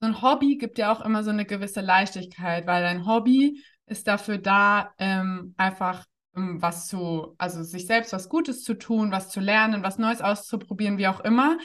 so 0.00 0.06
ein 0.06 0.22
Hobby 0.22 0.56
gibt 0.56 0.78
ja 0.78 0.92
auch 0.92 1.00
immer 1.00 1.24
so 1.24 1.30
eine 1.30 1.44
gewisse 1.44 1.80
Leichtigkeit, 1.80 2.66
weil 2.66 2.84
ein 2.84 3.06
Hobby 3.06 3.62
ist 3.86 4.06
dafür 4.06 4.38
da, 4.38 4.94
ähm, 4.98 5.54
einfach 5.56 6.04
was 6.34 6.88
zu, 6.88 7.34
also 7.38 7.62
sich 7.62 7.86
selbst 7.86 8.12
was 8.12 8.28
Gutes 8.28 8.64
zu 8.64 8.74
tun, 8.74 9.12
was 9.12 9.30
zu 9.30 9.40
lernen, 9.40 9.82
was 9.82 9.98
Neues 9.98 10.20
auszuprobieren, 10.20 10.98
wie 10.98 11.08
auch 11.08 11.20
immer. 11.20 11.58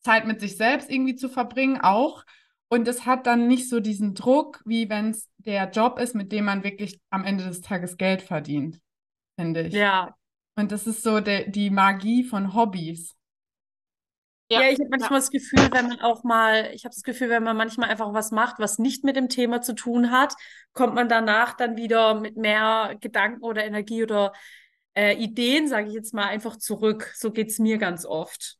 Zeit 0.00 0.26
mit 0.26 0.40
sich 0.40 0.56
selbst 0.56 0.90
irgendwie 0.90 1.16
zu 1.16 1.28
verbringen 1.28 1.80
auch. 1.80 2.24
Und 2.68 2.86
es 2.86 3.06
hat 3.06 3.26
dann 3.26 3.48
nicht 3.48 3.68
so 3.68 3.80
diesen 3.80 4.14
Druck, 4.14 4.62
wie 4.64 4.88
wenn 4.88 5.10
es 5.10 5.28
der 5.38 5.70
Job 5.70 5.98
ist, 5.98 6.14
mit 6.14 6.32
dem 6.32 6.44
man 6.44 6.64
wirklich 6.64 7.00
am 7.10 7.24
Ende 7.24 7.44
des 7.44 7.60
Tages 7.60 7.96
Geld 7.96 8.22
verdient, 8.22 8.80
finde 9.38 9.62
ich. 9.62 9.74
Ja. 9.74 10.14
Und 10.56 10.72
das 10.72 10.86
ist 10.86 11.02
so 11.02 11.20
der, 11.20 11.48
die 11.48 11.70
Magie 11.70 12.24
von 12.24 12.54
Hobbys. 12.54 13.14
Ja, 14.50 14.62
ich 14.62 14.78
habe 14.78 14.88
manchmal 14.90 15.20
das 15.20 15.30
Gefühl, 15.30 15.68
wenn 15.72 15.88
man 15.88 16.00
auch 16.00 16.24
mal, 16.24 16.70
ich 16.72 16.84
habe 16.84 16.94
das 16.94 17.02
Gefühl, 17.02 17.28
wenn 17.28 17.42
man 17.42 17.56
manchmal 17.56 17.90
einfach 17.90 18.14
was 18.14 18.30
macht, 18.30 18.58
was 18.58 18.78
nicht 18.78 19.04
mit 19.04 19.16
dem 19.16 19.28
Thema 19.28 19.60
zu 19.60 19.74
tun 19.74 20.10
hat, 20.10 20.34
kommt 20.72 20.94
man 20.94 21.08
danach 21.08 21.54
dann 21.54 21.76
wieder 21.76 22.14
mit 22.14 22.36
mehr 22.36 22.96
Gedanken 23.00 23.42
oder 23.42 23.64
Energie 23.64 24.02
oder 24.02 24.32
äh, 24.94 25.14
Ideen, 25.16 25.68
sage 25.68 25.88
ich 25.88 25.94
jetzt 25.94 26.14
mal, 26.14 26.24
einfach 26.24 26.56
zurück. 26.56 27.12
So 27.14 27.30
geht 27.30 27.48
es 27.48 27.58
mir 27.58 27.78
ganz 27.78 28.06
oft. 28.06 28.56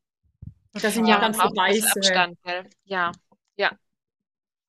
Dass 0.72 0.96
ich 0.96 1.06
Ja, 1.06 1.18
dann 1.20 1.34
verbeiße. 1.34 1.88
Abstand, 1.96 2.38
gell? 2.44 2.64
Ja, 2.84 3.12
ja. 3.56 3.72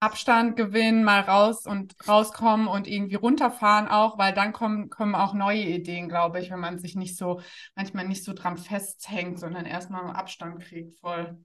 Abstand 0.02 0.56
gewinnen, 0.56 1.04
mal 1.04 1.22
raus 1.22 1.66
und 1.66 1.96
rauskommen 2.08 2.68
und 2.68 2.88
irgendwie 2.88 3.16
runterfahren 3.16 3.88
auch, 3.90 4.18
weil 4.18 4.34
dann 4.34 4.54
kommen, 4.54 4.90
kommen 4.90 5.14
auch 5.16 5.34
neue 5.34 5.62
Ideen, 5.62 6.08
glaube 6.08 6.40
ich, 6.40 6.50
wenn 6.52 6.60
man 6.60 6.80
sich 6.80 6.96
nicht 6.96 7.18
so, 7.18 7.42
manchmal 7.76 8.08
nicht 8.08 8.24
so 8.24 8.34
dran 8.34 8.58
festhängt, 8.58 9.40
sondern 9.40 9.66
erstmal 9.66 10.16
Abstand 10.16 10.62
kriegt, 10.64 11.00
voll. 11.00 11.38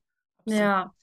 Absolut. 0.46 0.60
Ja. 0.60 0.94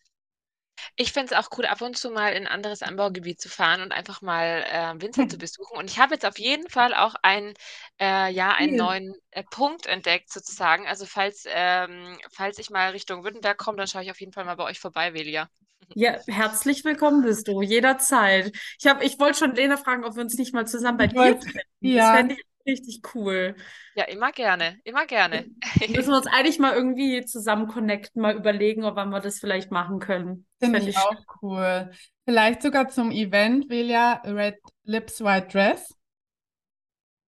Ich 0.96 1.12
finde 1.12 1.34
es 1.34 1.40
auch 1.46 1.50
cool, 1.58 1.66
ab 1.66 1.82
und 1.82 1.98
zu 1.98 2.10
mal 2.12 2.30
in 2.34 2.48
ein 2.48 2.54
anderes 2.54 2.82
Anbaugebiet 2.82 3.40
zu 3.42 3.50
fahren 3.50 3.82
und 3.82 3.92
einfach 3.92 4.22
mal 4.22 4.64
äh, 4.70 5.02
Winzer 5.02 5.28
zu 5.28 5.38
besuchen. 5.38 5.78
Und 5.78 5.90
ich 5.90 6.00
habe 6.00 6.14
jetzt 6.14 6.26
auf 6.26 6.40
jeden 6.40 6.70
Fall 6.70 6.94
auch 6.94 7.16
ein, 7.24 7.54
äh, 8.00 8.32
ja, 8.32 8.54
einen 8.54 8.76
Cool. 8.76 8.78
neuen 8.78 9.14
äh, 9.32 9.44
Punkt 9.50 9.86
entdeckt, 9.86 10.32
sozusagen. 10.32 10.88
Also 10.88 11.06
falls, 11.06 11.44
ähm, 11.48 12.18
falls 12.32 12.58
ich 12.60 12.70
mal 12.70 12.92
Richtung 12.92 13.24
Württemberg 13.24 13.58
komme, 13.58 13.78
dann 13.78 13.88
schaue 13.88 14.04
ich 14.04 14.12
auf 14.12 14.20
jeden 14.20 14.34
Fall 14.34 14.46
mal 14.46 14.56
bei 14.56 14.64
euch 14.66 14.80
vorbei, 14.80 15.14
Velia. 15.14 15.50
Ja, 15.94 16.18
herzlich 16.28 16.86
willkommen 16.86 17.22
bist 17.24 17.48
du, 17.50 17.62
jederzeit. 17.62 18.54
Ich 18.80 18.88
habe, 18.88 19.04
ich 19.04 19.20
wollte 19.20 19.40
schon 19.40 19.56
Lena 19.56 19.76
fragen, 19.76 20.06
ob 20.06 20.16
wir 20.16 20.22
uns 20.24 20.38
nicht 20.38 20.54
mal 20.54 20.66
zusammen 20.66 20.98
bei 20.98 21.08
dir 21.08 21.38
treffen. 21.38 21.62
ja. 21.82 21.98
Das 21.98 22.10
fände 22.10 22.36
ich 22.36 22.46
richtig 22.66 23.02
cool. 23.14 23.56
Ja, 23.96 24.06
immer 24.06 24.32
gerne, 24.32 24.80
immer 24.84 25.06
gerne. 25.06 25.46
Müssen 25.80 26.10
wir 26.10 26.18
uns 26.18 26.28
eigentlich 26.28 26.60
mal 26.60 26.74
irgendwie 26.74 27.26
zusammen 27.26 27.68
connecten, 27.68 28.22
mal 28.22 28.36
überlegen, 28.36 28.84
ob 28.84 28.96
wir 28.96 29.20
das 29.20 29.40
vielleicht 29.40 29.72
machen 29.72 30.00
können. 30.00 30.46
Das 30.60 30.70
Finde 30.70 30.90
ich 30.90 30.98
auch 30.98 31.16
cool. 31.42 31.92
Vielleicht 32.26 32.62
sogar 32.62 32.90
zum 32.90 33.12
Event, 33.12 33.70
Velia, 33.70 34.22
Red 34.26 34.60
Lips 34.84 35.22
White 35.24 35.48
Dress. 35.52 35.94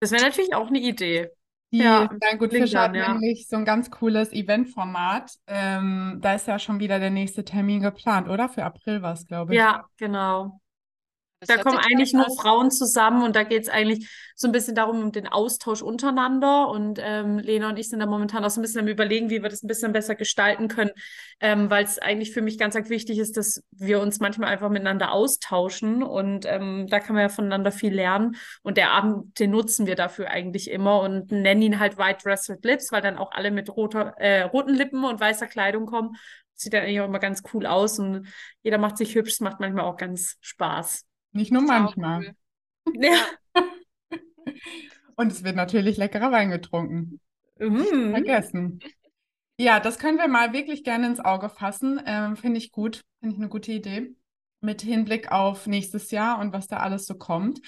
Das 0.01 0.11
wäre 0.11 0.23
natürlich 0.23 0.55
auch 0.55 0.69
eine 0.69 0.81
Idee. 0.81 1.31
Die 1.73 1.79
Ja, 1.79 2.11
Dein 2.21 2.39
Gut 2.39 2.51
Fisch 2.51 2.75
hat 2.75 2.89
dann, 2.89 2.95
ja. 2.97 3.13
nämlich 3.13 3.49
so 3.49 3.57
ein 3.57 3.65
ganz 3.65 3.91
cooles 3.91 4.33
Eventformat. 4.33 5.33
Ähm, 5.47 6.19
da 6.21 6.35
ist 6.35 6.47
ja 6.47 6.59
schon 6.59 6.81
wieder 6.81 6.99
der 6.99 7.11
nächste 7.11 7.45
Termin 7.45 7.81
geplant, 7.81 8.29
oder? 8.29 8.49
Für 8.49 8.65
April 8.65 9.01
war 9.01 9.15
es, 9.15 9.27
glaube 9.27 9.55
ich. 9.55 9.59
Ja, 9.59 9.87
genau. 9.97 10.61
Das 11.47 11.57
Da 11.57 11.63
kommen 11.63 11.79
eigentlich 11.79 12.13
nur. 12.13 12.27
Frauen 12.41 12.71
zusammen 12.71 13.25
und 13.25 13.35
da 13.35 13.43
geht 13.43 13.63
es 13.63 13.69
eigentlich 13.69 14.09
so 14.37 14.47
ein 14.47 14.53
bisschen 14.53 14.77
darum, 14.77 15.03
um 15.03 15.13
den 15.13 15.27
Austausch 15.27 15.83
untereinander. 15.83 16.69
Und 16.69 17.01
ähm, 17.03 17.39
Lena 17.39 17.69
und 17.69 17.79
ich 17.79 17.89
sind 17.89 17.99
da 17.99 18.07
momentan 18.07 18.45
auch 18.45 18.51
so 18.51 18.61
ein 18.61 18.63
bisschen 18.63 18.81
am 18.81 18.87
Überlegen, 18.87 19.29
wie 19.29 19.43
wir 19.43 19.49
das 19.49 19.63
ein 19.63 19.67
bisschen 19.67 19.93
besser 19.93 20.15
gestalten 20.15 20.69
können, 20.69 20.93
ähm, 21.41 21.69
weil 21.69 21.85
es 21.85 21.99
eigentlich 21.99 22.33
für 22.33 22.43
mich 22.43 22.59
ganz, 22.59 22.75
ganz 22.75 22.91
wichtig 22.91 23.19
ist, 23.19 23.37
dass 23.37 23.63
wir 23.73 24.01
uns 24.01 24.21
manchmal 24.21 24.51
einfach 24.51 24.69
miteinander 24.69 25.11
austauschen 25.13 26.03
und 26.03 26.47
ähm, 26.47 26.87
da 26.89 27.01
kann 27.01 27.15
man 27.17 27.23
ja 27.23 27.29
voneinander 27.29 27.73
viel 27.73 27.93
lernen. 27.93 28.37
Und 28.63 28.77
der 28.77 28.93
Abend, 28.93 29.39
den 29.41 29.51
nutzen 29.51 29.87
wir 29.87 29.97
dafür 29.97 30.29
eigentlich 30.31 30.71
immer 30.71 31.01
und 31.01 31.33
nennen 31.33 31.63
ihn 31.63 31.79
halt 31.81 31.99
White 31.99 32.21
Dress 32.23 32.49
with 32.49 32.59
Lips, 32.63 32.93
weil 32.93 33.03
dann 33.03 33.19
auch 33.19 33.33
alle 33.33 33.51
mit 33.51 33.69
roter, 33.69 34.15
äh, 34.19 34.43
roten 34.43 34.75
Lippen 34.75 35.05
und 35.05 35.19
weißer 35.21 35.49
Kleidung 35.49 35.87
kommen. 35.87 36.17
Sieht 36.55 36.73
dann 36.73 36.83
eigentlich 36.83 37.01
auch 37.01 37.07
immer 37.09 37.19
ganz 37.19 37.43
cool 37.53 37.67
aus 37.67 37.99
und 37.99 38.29
jeder 38.63 38.79
macht 38.79 38.97
sich 38.97 39.15
hübsch, 39.15 39.41
macht 39.41 39.59
manchmal 39.59 39.85
auch 39.85 39.97
ganz 39.97 40.37
Spaß. 40.41 41.05
Nicht 41.33 41.53
nur 41.53 41.63
manchmal. 41.63 42.21
cool. 42.21 42.35
Ja. 43.01 43.15
Und 45.15 45.31
es 45.31 45.45
wird 45.45 45.55
natürlich 45.55 45.97
leckerer 45.97 46.33
Wein 46.33 46.51
getrunken. 46.51 47.21
Mhm. 47.59 48.11
Vergessen. 48.11 48.81
Ja, 49.57 49.79
das 49.79 49.99
können 49.99 50.19
wir 50.19 50.27
mal 50.27 50.53
wirklich 50.53 50.83
gerne 50.83 51.07
ins 51.07 51.21
Auge 51.21 51.49
fassen. 51.49 52.01
Ähm, 52.07 52.37
finde 52.37 52.59
ich 52.59 52.73
gut. 52.73 53.03
Finde 53.21 53.35
ich 53.35 53.41
eine 53.41 53.49
gute 53.49 53.71
Idee. 53.71 54.17
Mit 54.61 54.83
Hinblick 54.83 55.31
auf 55.31 55.67
nächstes 55.67 56.11
Jahr 56.11 56.41
und 56.41 56.53
was 56.53 56.67
da 56.67 56.79
alles 56.79 57.07
so 57.07 57.15
kommt. 57.15 57.61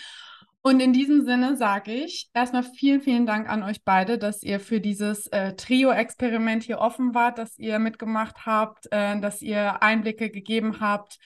Und 0.67 0.81
in 0.81 0.95
diesem 0.95 1.27
Sinne 1.27 1.57
sage 1.57 1.93
ich 1.93 2.31
erstmal 2.33 2.63
vielen, 2.63 3.03
vielen 3.03 3.27
Dank 3.27 3.51
an 3.51 3.63
euch 3.63 3.85
beide, 3.85 4.17
dass 4.17 4.43
ihr 4.43 4.61
für 4.61 4.81
dieses 4.81 5.27
äh, 5.27 5.55
Trio-Experiment 5.55 6.63
hier 6.63 6.79
offen 6.79 7.15
wart, 7.15 7.37
dass 7.37 7.59
ihr 7.59 7.79
mitgemacht 7.79 8.47
habt, 8.47 8.87
äh, 8.91 9.21
dass 9.21 9.43
ihr 9.43 9.83
Einblicke 9.83 10.31
gegeben 10.31 10.81
habt, 10.81 11.19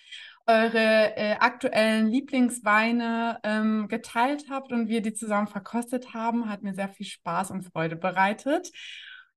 eure 0.48 1.16
äh, 1.16 1.36
aktuellen 1.38 2.08
Lieblingsweine 2.08 3.38
ähm, 3.44 3.86
geteilt 3.88 4.46
habt 4.50 4.72
und 4.72 4.88
wir 4.88 5.02
die 5.02 5.12
zusammen 5.12 5.46
verkostet 5.46 6.14
haben. 6.14 6.48
Hat 6.48 6.62
mir 6.62 6.74
sehr 6.74 6.88
viel 6.88 7.06
Spaß 7.06 7.50
und 7.52 7.62
Freude 7.64 7.94
bereitet. 7.96 8.70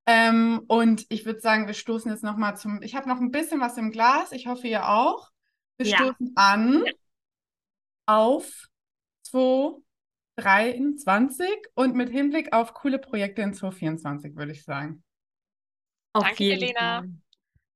Ähm, 0.08 0.62
und 0.67 1.06
ich 1.10 1.26
würde 1.26 1.41
sagen, 1.41 1.67
wir 1.67 1.76
stoßen 1.76 2.10
jetzt 2.10 2.24
nochmal 2.24 2.58
zum. 2.58 2.82
Ich 2.82 2.95
habe 2.95 3.08
noch 3.08 3.19
ein 3.19 3.30
bisschen 3.32 3.62
was 3.62 3.78
im 3.78 3.91
Glas. 3.91 4.32
Ich 4.32 4.47
hoffe, 4.47 4.67
ihr 4.67 4.89
auch. 4.89 5.30
Wir 5.78 5.86
Ja. 5.86 5.97
stoßen 5.97 6.32
an 6.36 6.84
auf 8.06 8.67
2023 9.24 11.47
und 11.76 11.95
mit 11.95 12.10
Hinblick 12.10 12.54
auf 12.54 12.74
coole 12.74 13.00
Projekte 13.00 13.41
in 13.41 13.54
2024, 13.54 14.36
würde 14.36 14.54
ich 14.54 14.63
sagen. 14.63 15.04
Auf 16.13 16.24
Danke, 16.26 16.43
jeden 16.43 16.63
Elena. 16.63 17.02
Fall. 17.02 17.10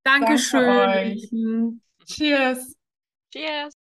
Dankeschön, 0.03 0.61
Danke. 0.61 1.15
Cheers! 2.05 2.75
Cheers. 3.31 3.75